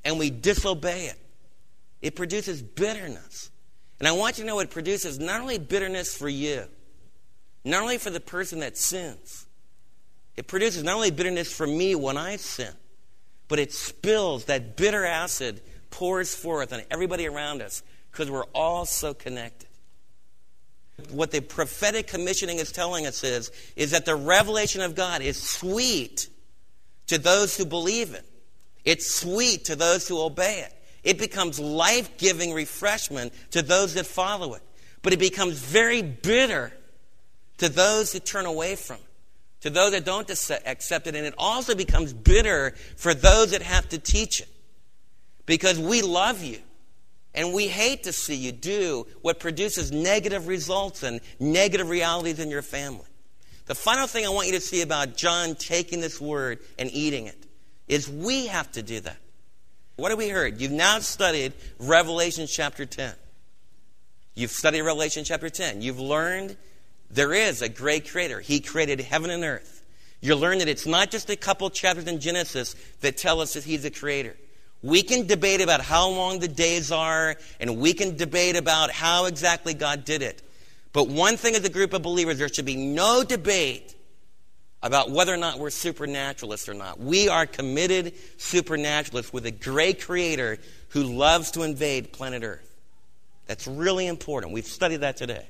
and 0.04 0.20
we 0.20 0.30
disobey 0.30 1.08
it, 1.08 1.18
it 2.00 2.16
produces 2.16 2.62
bitterness. 2.62 3.50
And 3.98 4.08
I 4.08 4.12
want 4.12 4.38
you 4.38 4.44
to 4.44 4.48
know 4.48 4.60
it 4.60 4.70
produces 4.70 5.18
not 5.18 5.42
only 5.42 5.58
bitterness 5.58 6.16
for 6.16 6.30
you, 6.30 6.66
not 7.64 7.82
only 7.82 7.98
for 7.98 8.12
the 8.12 8.20
person 8.20 8.60
that 8.60 8.78
sins, 8.78 9.48
it 10.38 10.46
produces 10.46 10.84
not 10.84 10.94
only 10.94 11.10
bitterness 11.10 11.52
for 11.52 11.66
me 11.66 11.96
when 11.96 12.18
I 12.18 12.36
sin, 12.36 12.74
but 13.48 13.58
it 13.58 13.74
spills, 13.74 14.46
that 14.46 14.78
bitter 14.78 15.06
acid 15.06 15.60
pours 15.90 16.36
forth 16.36 16.72
on 16.72 16.82
everybody 16.92 17.28
around 17.28 17.64
us 17.64 17.82
because 18.12 18.30
we're 18.30 18.46
all 18.54 18.86
so 18.86 19.16
connected. 19.16 19.70
What 21.12 21.32
the 21.32 21.42
prophetic 21.42 22.08
commissioning 22.08 22.58
is 22.60 22.72
telling 22.72 23.06
us 23.06 23.24
is, 23.24 23.52
is 23.76 23.92
that 23.92 24.06
the 24.06 24.16
revelation 24.16 24.82
of 24.82 24.96
God 24.96 25.22
is 25.22 25.42
sweet 25.42 26.30
to 27.08 27.18
those 27.18 27.58
who 27.58 27.66
believe 27.66 28.14
it. 28.14 28.26
It's 28.86 29.14
sweet 29.14 29.66
to 29.66 29.76
those 29.76 30.08
who 30.08 30.22
obey 30.22 30.62
it. 30.62 30.74
It 31.04 31.18
becomes 31.18 31.60
life 31.60 32.18
giving 32.18 32.54
refreshment 32.54 33.34
to 33.52 33.62
those 33.62 33.94
that 33.96 34.06
follow 34.06 34.54
it. 34.54 34.62
But 35.02 35.14
it 35.14 35.20
becomes 35.20 35.60
very 35.60 36.02
bitter 36.02 36.72
to 37.58 37.70
those 37.70 38.14
who 38.14 38.20
turn 38.20 38.46
away 38.46 38.76
from 38.76 38.98
it 38.98 39.06
to 39.66 39.72
those 39.72 39.94
that 39.94 40.06
don't 40.06 40.30
accept 40.30 41.08
it, 41.08 41.16
and 41.16 41.26
it 41.26 41.34
also 41.40 41.74
becomes 41.74 42.14
bitter 42.14 42.76
for 42.98 43.16
those 43.16 43.50
that 43.50 43.64
have 43.64 43.90
to 43.90 43.98
teach 43.98 44.40
it. 44.40 44.48
Because 45.48 45.80
we 45.80 46.04
love 46.04 46.44
you, 46.44 46.60
and 47.36 47.54
we 47.54 47.68
hate 47.68 48.04
to 48.04 48.14
see 48.14 48.36
you 48.36 48.52
do 48.52 49.06
what 49.22 49.40
produces 49.40 49.92
negative 49.92 50.48
results 50.48 51.04
and 51.04 51.20
negative 51.40 51.90
realities 51.90 52.40
in 52.40 52.50
your 52.50 52.62
family. 52.62 53.06
The 53.66 53.76
final 53.76 54.08
thing 54.08 54.26
I 54.26 54.30
want 54.30 54.48
you 54.48 54.54
to 54.54 54.62
see 54.62 54.82
about 54.82 55.18
John 55.18 55.56
taking 55.56 56.00
this 56.00 56.20
word 56.22 56.60
and 56.80 56.90
eating 56.92 57.28
it 57.28 57.46
is 57.88 58.10
we 58.10 58.48
have 58.48 58.72
to 58.74 58.82
do 58.82 59.00
that. 59.02 59.18
What 59.98 60.10
have 60.10 60.18
we 60.18 60.30
heard? 60.30 60.62
You've 60.62 60.72
now 60.72 61.00
studied 61.00 61.54
Revelation 61.80 62.48
chapter 62.48 62.86
10. 62.86 63.14
You've 64.34 64.52
studied 64.52 64.82
Revelation 64.82 65.24
chapter 65.24 65.50
10. 65.50 65.82
You've 65.82 66.00
learned 66.00 66.58
there 67.10 67.34
is 67.34 67.62
a 67.62 67.70
great 67.70 68.10
creator. 68.10 68.40
He 68.40 68.60
created 68.60 69.00
heaven 69.00 69.30
and 69.30 69.44
earth. 69.44 69.84
You 70.22 70.36
learn 70.36 70.60
that 70.60 70.68
it's 70.68 70.86
not 70.86 71.12
just 71.12 71.30
a 71.30 71.36
couple 71.36 71.70
chapters 71.70 72.08
in 72.08 72.20
Genesis 72.20 72.76
that 73.02 73.18
tell 73.18 73.42
us 73.42 73.54
that 73.54 73.64
he's 73.64 73.86
a 73.86 73.92
creator. 73.92 74.36
We 74.86 75.02
can 75.02 75.26
debate 75.26 75.62
about 75.62 75.82
how 75.82 76.10
long 76.10 76.38
the 76.38 76.48
days 76.48 76.92
are, 76.92 77.38
and 77.60 77.78
we 77.78 77.94
can 77.94 78.18
debate 78.18 78.56
about 78.56 78.92
how 78.92 79.26
exactly 79.26 79.74
God 79.74 80.06
did 80.06 80.22
it. 80.22 80.44
But 80.94 81.08
one 81.08 81.38
thing 81.38 81.56
as 81.56 81.64
a 81.64 81.72
group 81.72 81.94
of 81.94 82.04
believers, 82.04 82.38
there 82.38 82.48
should 82.48 82.66
be 82.66 82.76
no 82.76 83.24
debate 83.24 83.96
about 84.84 85.10
whether 85.10 85.34
or 85.34 85.38
not 85.38 85.58
we're 85.58 85.72
supernaturalists 85.72 86.70
or 86.70 86.76
not. 86.76 87.00
We 87.00 87.30
are 87.30 87.48
committed 87.48 88.14
supernaturalists 88.38 89.34
with 89.34 89.48
a 89.48 89.52
great 89.52 90.04
creator 90.04 90.60
who 90.90 91.02
loves 91.02 91.50
to 91.52 91.64
invade 91.64 92.14
planet 92.14 92.44
Earth. 92.44 92.72
That's 93.48 93.66
really 93.66 94.06
important. 94.06 94.54
We've 94.54 94.68
studied 94.68 94.98
that 94.98 95.18
today. 95.18 95.48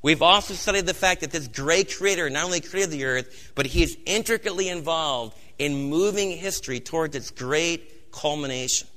We've 0.00 0.22
also 0.22 0.54
studied 0.54 0.86
the 0.86 0.94
fact 0.94 1.20
that 1.20 1.30
this 1.30 1.46
great 1.46 1.94
creator 1.94 2.30
not 2.30 2.46
only 2.46 2.62
created 2.62 2.92
the 2.92 3.04
earth, 3.04 3.52
but 3.54 3.66
he 3.66 3.82
is 3.82 3.98
intricately 4.06 4.70
involved 4.70 5.36
in 5.58 5.90
moving 5.90 6.30
history 6.30 6.80
towards 6.80 7.14
its 7.14 7.30
great 7.30 7.99
culmination. 8.12 8.88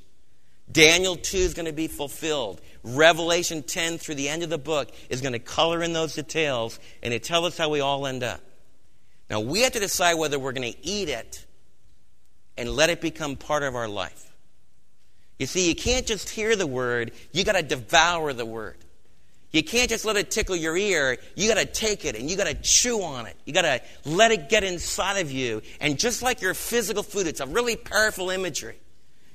Daniel 0.71 1.15
2 1.15 1.38
is 1.38 1.54
going 1.54 1.65
to 1.65 1.73
be 1.73 1.88
fulfilled. 1.88 2.62
Revelation 2.84 3.63
10 3.63 3.97
through 3.97 4.15
the 4.15 4.30
end 4.30 4.43
of 4.43 4.49
the 4.49 4.58
book 4.58 4.91
is 5.10 5.21
going 5.21 5.34
to 5.34 5.39
color 5.39 5.84
in 5.84 5.93
those 5.93 6.15
details 6.15 6.80
and 7.02 7.13
it 7.13 7.23
tells 7.23 7.45
us 7.45 7.58
how 7.58 7.69
we 7.69 7.80
all 7.80 8.08
end 8.08 8.23
up. 8.23 8.41
Now, 9.30 9.39
we 9.39 9.62
have 9.62 9.73
to 9.73 9.80
decide 9.80 10.15
whether 10.15 10.38
we're 10.38 10.52
going 10.52 10.71
to 10.71 10.86
eat 10.86 11.10
it 11.10 11.45
and 12.58 12.69
let 12.69 12.89
it 12.89 13.02
become 13.02 13.36
part 13.36 13.63
of 13.63 13.76
our 13.76 13.88
life. 13.88 14.32
You 15.39 15.47
see, 15.47 15.67
you 15.67 15.76
can't 15.76 16.06
just 16.06 16.30
hear 16.30 16.56
the 16.56 16.67
word, 16.67 17.12
you 17.32 17.43
got 17.43 17.54
to 17.54 17.63
devour 17.63 18.34
the 18.34 18.45
word. 18.45 18.78
You 19.52 19.63
can't 19.63 19.88
just 19.88 20.04
let 20.04 20.17
it 20.17 20.32
tickle 20.32 20.56
your 20.56 20.76
ear. 20.76 21.17
You 21.36 21.47
got 21.47 21.60
to 21.60 21.65
take 21.65 22.06
it 22.06 22.15
and 22.15 22.30
you 22.30 22.36
got 22.36 22.47
to 22.47 22.56
chew 22.56 23.04
on 23.04 23.28
it. 23.28 23.36
You 23.45 23.54
got 23.54 23.62
to 23.62 23.82
let 24.04 24.32
it 24.32 24.49
get 24.49 24.63
inside 24.63 25.19
of 25.19 25.32
you. 25.32 25.62
And 25.80 25.99
just 25.99 26.23
like 26.23 26.41
your 26.41 26.56
physical 26.56 27.04
food, 27.04 27.28
it's 27.28 27.39
a 27.39 27.45
really 27.45 27.76
powerful 27.76 28.32
imagery. 28.32 28.80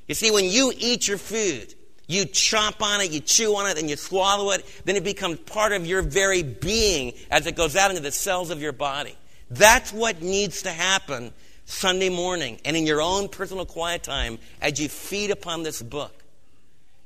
You 0.08 0.14
see, 0.14 0.30
when 0.30 0.46
you 0.46 0.72
eat 0.76 1.06
your 1.06 1.18
food, 1.18 1.74
you 2.08 2.24
chomp 2.24 2.80
on 2.80 3.02
it, 3.02 3.12
you 3.12 3.20
chew 3.20 3.54
on 3.54 3.70
it, 3.70 3.78
and 3.78 3.88
you 3.88 3.96
swallow 3.96 4.50
it, 4.52 4.64
then 4.86 4.96
it 4.96 5.04
becomes 5.04 5.38
part 5.40 5.72
of 5.72 5.86
your 5.86 6.00
very 6.00 6.42
being 6.42 7.12
as 7.30 7.46
it 7.46 7.54
goes 7.54 7.76
out 7.76 7.90
into 7.90 8.02
the 8.02 8.10
cells 8.10 8.50
of 8.50 8.62
your 8.62 8.72
body. 8.72 9.14
That's 9.50 9.92
what 9.92 10.22
needs 10.22 10.62
to 10.62 10.70
happen 10.70 11.32
Sunday 11.66 12.08
morning 12.08 12.58
and 12.64 12.76
in 12.76 12.86
your 12.86 13.02
own 13.02 13.28
personal 13.28 13.66
quiet 13.66 14.02
time 14.02 14.38
as 14.62 14.80
you 14.80 14.88
feed 14.88 15.30
upon 15.30 15.62
this 15.62 15.82
book. 15.82 16.24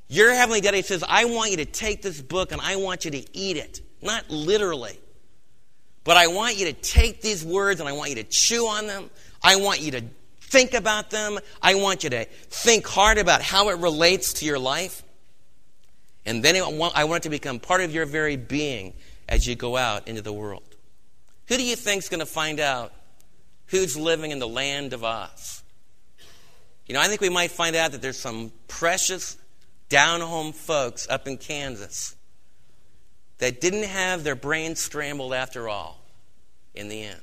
Your 0.06 0.32
Heavenly 0.32 0.60
Daddy 0.60 0.82
says, 0.82 1.02
I 1.06 1.24
want 1.24 1.50
you 1.50 1.56
to 1.58 1.64
take 1.64 2.02
this 2.02 2.20
book 2.20 2.52
and 2.52 2.60
I 2.60 2.76
want 2.76 3.04
you 3.04 3.10
to 3.12 3.36
eat 3.36 3.56
it. 3.56 3.80
Not 4.02 4.28
literally, 4.30 4.98
but 6.04 6.16
I 6.16 6.28
want 6.28 6.58
you 6.58 6.66
to 6.66 6.72
take 6.72 7.22
these 7.22 7.44
words 7.44 7.80
and 7.80 7.88
I 7.88 7.92
want 7.92 8.10
you 8.10 8.16
to 8.16 8.24
chew 8.24 8.66
on 8.66 8.86
them. 8.86 9.10
I 9.42 9.56
want 9.56 9.80
you 9.80 9.92
to 9.92 10.04
think 10.52 10.74
about 10.74 11.08
them. 11.08 11.38
I 11.62 11.76
want 11.76 12.04
you 12.04 12.10
to 12.10 12.26
think 12.26 12.86
hard 12.86 13.16
about 13.16 13.40
how 13.40 13.70
it 13.70 13.78
relates 13.78 14.34
to 14.34 14.44
your 14.44 14.58
life. 14.58 15.02
And 16.26 16.44
then 16.44 16.54
I 16.56 16.68
want, 16.68 16.94
it 16.94 17.22
to 17.22 17.30
become 17.30 17.58
part 17.58 17.80
of 17.80 17.92
your 17.92 18.04
very 18.04 18.36
being 18.36 18.92
as 19.28 19.46
you 19.46 19.56
go 19.56 19.78
out 19.78 20.06
into 20.06 20.20
the 20.20 20.32
world. 20.32 20.76
Who 21.48 21.56
do 21.56 21.64
you 21.64 21.74
think 21.74 22.02
is 22.02 22.08
going 22.10 22.20
to 22.20 22.26
find 22.26 22.60
out 22.60 22.92
who's 23.66 23.96
living 23.96 24.30
in 24.30 24.38
the 24.38 24.48
land 24.48 24.92
of 24.92 25.02
Oz? 25.02 25.62
You 26.86 26.94
know, 26.94 27.00
I 27.00 27.08
think 27.08 27.22
we 27.22 27.30
might 27.30 27.50
find 27.50 27.74
out 27.74 27.92
that 27.92 28.02
there's 28.02 28.18
some 28.18 28.52
precious 28.68 29.38
down 29.88 30.20
home 30.20 30.52
folks 30.52 31.08
up 31.08 31.26
in 31.26 31.38
Kansas 31.38 32.14
that 33.38 33.60
didn't 33.60 33.84
have 33.84 34.22
their 34.22 34.34
brains 34.34 34.80
scrambled 34.80 35.32
after 35.32 35.68
all 35.68 36.00
in 36.74 36.88
the 36.88 37.02
end. 37.02 37.20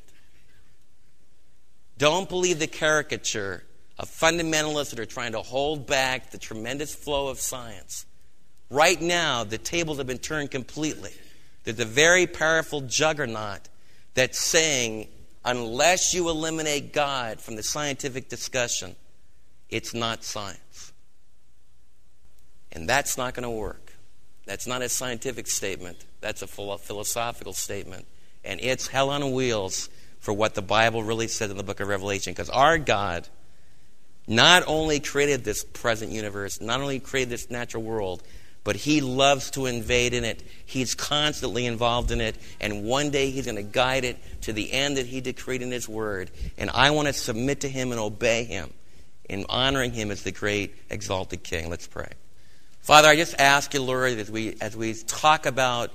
Don't 1.99 2.29
believe 2.29 2.59
the 2.59 2.67
caricature 2.67 3.65
of 3.99 4.09
fundamentalists 4.09 4.91
that 4.91 4.99
are 5.01 5.05
trying 5.05 5.33
to 5.33 5.41
hold 5.41 5.85
back 5.85 6.31
the 6.31 6.37
tremendous 6.37 6.95
flow 6.95 7.27
of 7.27 7.41
science. 7.41 8.05
Right 8.69 9.01
now, 9.01 9.43
the 9.43 9.57
tables 9.57 9.97
have 9.97 10.07
been 10.07 10.17
turned 10.17 10.49
completely. 10.49 11.11
There's 11.65 11.79
a 11.81 11.85
very 11.85 12.25
powerful 12.25 12.79
juggernaut 12.79 13.67
that's 14.13 14.39
saying, 14.39 15.09
unless 15.43 16.13
you 16.13 16.29
eliminate 16.29 16.93
God 16.93 17.41
from 17.41 17.57
the 17.57 17.63
scientific 17.63 18.29
discussion, 18.29 18.95
it's 19.69 19.93
not 19.93 20.23
science. 20.23 20.93
And 22.71 22.87
that's 22.87 23.17
not 23.17 23.33
going 23.33 23.43
to 23.43 23.49
work. 23.49 23.93
That's 24.45 24.65
not 24.65 24.81
a 24.81 24.87
scientific 24.87 25.47
statement, 25.47 26.05
that's 26.21 26.41
a 26.41 26.47
philosophical 26.47 27.51
statement. 27.51 28.07
And 28.45 28.61
it's 28.61 28.87
hell 28.87 29.09
on 29.09 29.33
wheels 29.33 29.89
for 30.19 30.33
what 30.33 30.55
the 30.55 30.61
Bible 30.61 31.03
really 31.03 31.27
says 31.27 31.49
in 31.49 31.57
the 31.57 31.63
book 31.63 31.79
of 31.79 31.87
Revelation. 31.87 32.33
Because 32.33 32.49
our 32.49 32.77
God 32.77 33.27
not 34.27 34.63
only 34.67 34.99
created 34.99 35.43
this 35.43 35.63
present 35.63 36.11
universe, 36.11 36.61
not 36.61 36.81
only 36.81 36.99
created 36.99 37.29
this 37.29 37.49
natural 37.49 37.83
world, 37.83 38.21
but 38.63 38.75
He 38.75 39.01
loves 39.01 39.49
to 39.51 39.65
invade 39.65 40.13
in 40.13 40.23
it. 40.23 40.43
He's 40.65 40.93
constantly 40.93 41.65
involved 41.65 42.11
in 42.11 42.21
it. 42.21 42.35
And 42.59 42.83
one 42.83 43.09
day 43.09 43.31
He's 43.31 43.45
going 43.45 43.55
to 43.55 43.63
guide 43.63 44.03
it 44.03 44.17
to 44.41 44.53
the 44.53 44.71
end 44.71 44.97
that 44.97 45.07
He 45.07 45.21
decreed 45.21 45.61
in 45.61 45.71
His 45.71 45.89
Word. 45.89 46.29
And 46.57 46.69
I 46.69 46.91
want 46.91 47.07
to 47.07 47.13
submit 47.13 47.61
to 47.61 47.69
Him 47.69 47.91
and 47.91 47.99
obey 47.99 48.43
Him 48.43 48.71
in 49.27 49.45
honoring 49.49 49.93
Him 49.93 50.11
as 50.11 50.23
the 50.23 50.31
great, 50.31 50.75
exalted 50.89 51.43
King. 51.43 51.69
Let's 51.69 51.87
pray. 51.87 52.11
Father, 52.81 53.07
I 53.07 53.15
just 53.15 53.39
ask 53.39 53.73
you, 53.73 53.81
Lord, 53.81 54.17
as 54.19 54.29
we, 54.29 54.57
as 54.61 54.75
we 54.75 54.93
talk 54.93 55.45
about 55.45 55.91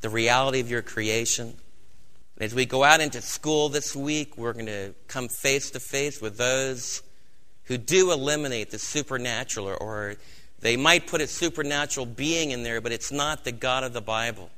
the 0.00 0.08
reality 0.08 0.60
of 0.60 0.70
your 0.70 0.82
creation, 0.82 1.56
as 2.42 2.54
we 2.54 2.66
go 2.66 2.82
out 2.82 3.00
into 3.00 3.22
school 3.22 3.68
this 3.68 3.94
week, 3.94 4.36
we're 4.36 4.52
going 4.52 4.66
to 4.66 4.94
come 5.06 5.28
face 5.28 5.70
to 5.70 5.78
face 5.78 6.20
with 6.20 6.36
those 6.36 7.02
who 7.64 7.78
do 7.78 8.10
eliminate 8.10 8.72
the 8.72 8.80
supernatural, 8.80 9.68
or, 9.68 9.76
or 9.76 10.16
they 10.58 10.76
might 10.76 11.06
put 11.06 11.20
a 11.20 11.28
supernatural 11.28 12.04
being 12.04 12.50
in 12.50 12.64
there, 12.64 12.80
but 12.80 12.90
it's 12.90 13.12
not 13.12 13.44
the 13.44 13.52
God 13.52 13.84
of 13.84 13.92
the 13.92 14.00
Bible. 14.00 14.50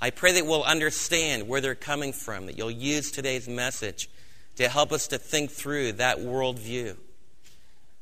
I 0.00 0.10
pray 0.10 0.32
that 0.32 0.44
we'll 0.44 0.64
understand 0.64 1.48
where 1.48 1.62
they're 1.62 1.74
coming 1.74 2.12
from, 2.12 2.44
that 2.44 2.58
you'll 2.58 2.70
use 2.70 3.10
today's 3.10 3.48
message 3.48 4.10
to 4.56 4.68
help 4.68 4.92
us 4.92 5.06
to 5.08 5.16
think 5.16 5.50
through 5.50 5.92
that 5.92 6.18
worldview. 6.18 6.94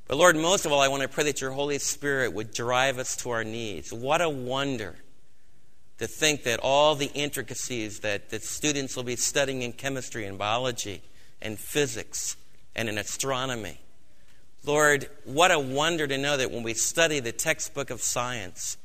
But 0.08 0.16
Lord, 0.16 0.36
most 0.36 0.66
of 0.66 0.72
all, 0.72 0.80
I 0.80 0.88
want 0.88 1.02
to 1.02 1.08
pray 1.08 1.24
that 1.24 1.40
your 1.40 1.52
Holy 1.52 1.78
Spirit 1.78 2.32
would 2.32 2.52
drive 2.52 2.98
us 2.98 3.14
to 3.18 3.30
our 3.30 3.44
needs. 3.44 3.92
What 3.92 4.20
a 4.20 4.28
wonder 4.28 4.96
to 5.98 6.06
think 6.06 6.42
that 6.44 6.60
all 6.60 6.94
the 6.94 7.10
intricacies 7.14 8.00
that 8.00 8.30
the 8.30 8.38
students 8.38 8.96
will 8.96 9.02
be 9.02 9.16
studying 9.16 9.62
in 9.62 9.72
chemistry 9.72 10.26
and 10.26 10.36
biology 10.36 11.02
and 11.40 11.58
physics 11.58 12.36
and 12.74 12.88
in 12.88 12.98
astronomy. 12.98 13.80
Lord, 14.64 15.08
what 15.24 15.50
a 15.50 15.58
wonder 15.58 16.06
to 16.06 16.18
know 16.18 16.36
that 16.36 16.50
when 16.50 16.62
we 16.62 16.74
study 16.74 17.20
the 17.20 17.32
textbook 17.32 17.90
of 17.90 18.02
science, 18.02 18.76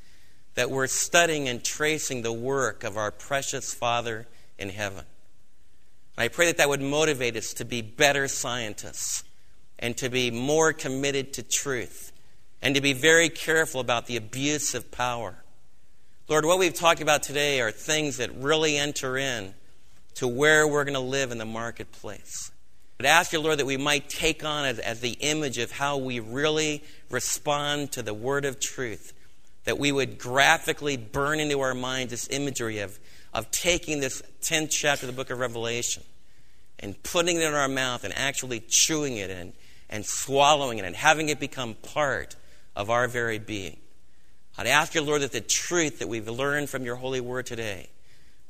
that 0.54 0.70
we're 0.70 0.86
studying 0.86 1.48
and 1.48 1.62
tracing 1.62 2.22
the 2.22 2.32
work 2.32 2.84
of 2.84 2.96
our 2.96 3.10
precious 3.10 3.74
Father 3.74 4.26
in 4.58 4.68
heaven. 4.68 5.04
I 6.16 6.28
pray 6.28 6.46
that 6.46 6.58
that 6.58 6.68
would 6.68 6.80
motivate 6.80 7.36
us 7.36 7.54
to 7.54 7.64
be 7.64 7.82
better 7.82 8.28
scientists 8.28 9.24
and 9.78 9.96
to 9.96 10.08
be 10.08 10.30
more 10.30 10.72
committed 10.72 11.32
to 11.34 11.42
truth 11.42 12.12
and 12.60 12.74
to 12.74 12.80
be 12.80 12.92
very 12.92 13.28
careful 13.28 13.80
about 13.80 14.06
the 14.06 14.16
abuse 14.16 14.74
of 14.74 14.92
power 14.92 15.41
Lord, 16.32 16.46
what 16.46 16.58
we've 16.58 16.72
talked 16.72 17.02
about 17.02 17.22
today 17.22 17.60
are 17.60 17.70
things 17.70 18.16
that 18.16 18.34
really 18.34 18.78
enter 18.78 19.18
in 19.18 19.52
to 20.14 20.26
where 20.26 20.66
we're 20.66 20.84
going 20.84 20.94
to 20.94 21.00
live 21.00 21.30
in 21.30 21.36
the 21.36 21.44
marketplace. 21.44 22.50
But 22.96 23.04
ask 23.04 23.34
you, 23.34 23.40
Lord, 23.42 23.58
that 23.58 23.66
we 23.66 23.76
might 23.76 24.08
take 24.08 24.42
on 24.42 24.64
as, 24.64 25.00
the 25.00 25.18
image 25.20 25.58
of 25.58 25.72
how 25.72 25.98
we 25.98 26.20
really 26.20 26.84
respond 27.10 27.92
to 27.92 28.02
the 28.02 28.14
word 28.14 28.46
of 28.46 28.58
truth. 28.60 29.12
That 29.64 29.78
we 29.78 29.92
would 29.92 30.16
graphically 30.16 30.96
burn 30.96 31.38
into 31.38 31.60
our 31.60 31.74
minds 31.74 32.12
this 32.12 32.28
imagery 32.30 32.78
of, 32.78 32.98
of 33.34 33.50
taking 33.50 34.00
this 34.00 34.22
10th 34.40 34.70
chapter 34.70 35.04
of 35.04 35.14
the 35.14 35.16
book 35.16 35.28
of 35.28 35.38
Revelation 35.38 36.02
and 36.78 37.00
putting 37.02 37.36
it 37.36 37.42
in 37.42 37.52
our 37.52 37.68
mouth 37.68 38.04
and 38.04 38.14
actually 38.16 38.60
chewing 38.60 39.18
it 39.18 39.28
and, 39.28 39.52
and 39.90 40.06
swallowing 40.06 40.78
it 40.78 40.86
and 40.86 40.96
having 40.96 41.28
it 41.28 41.38
become 41.38 41.74
part 41.74 42.36
of 42.74 42.88
our 42.88 43.06
very 43.06 43.38
being. 43.38 43.76
I'd 44.58 44.66
ask 44.66 44.94
you, 44.94 45.02
Lord, 45.02 45.22
that 45.22 45.32
the 45.32 45.40
truth 45.40 45.98
that 45.98 46.08
we've 46.08 46.28
learned 46.28 46.68
from 46.68 46.84
your 46.84 46.96
holy 46.96 47.20
word 47.20 47.46
today 47.46 47.88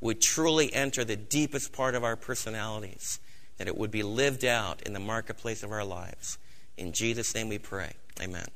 would 0.00 0.20
truly 0.20 0.72
enter 0.74 1.04
the 1.04 1.16
deepest 1.16 1.72
part 1.72 1.94
of 1.94 2.02
our 2.02 2.16
personalities, 2.16 3.20
that 3.58 3.68
it 3.68 3.76
would 3.76 3.92
be 3.92 4.02
lived 4.02 4.44
out 4.44 4.82
in 4.82 4.92
the 4.92 5.00
marketplace 5.00 5.62
of 5.62 5.70
our 5.70 5.84
lives. 5.84 6.38
In 6.76 6.92
Jesus' 6.92 7.34
name 7.34 7.48
we 7.48 7.58
pray. 7.58 7.92
Amen. 8.20 8.46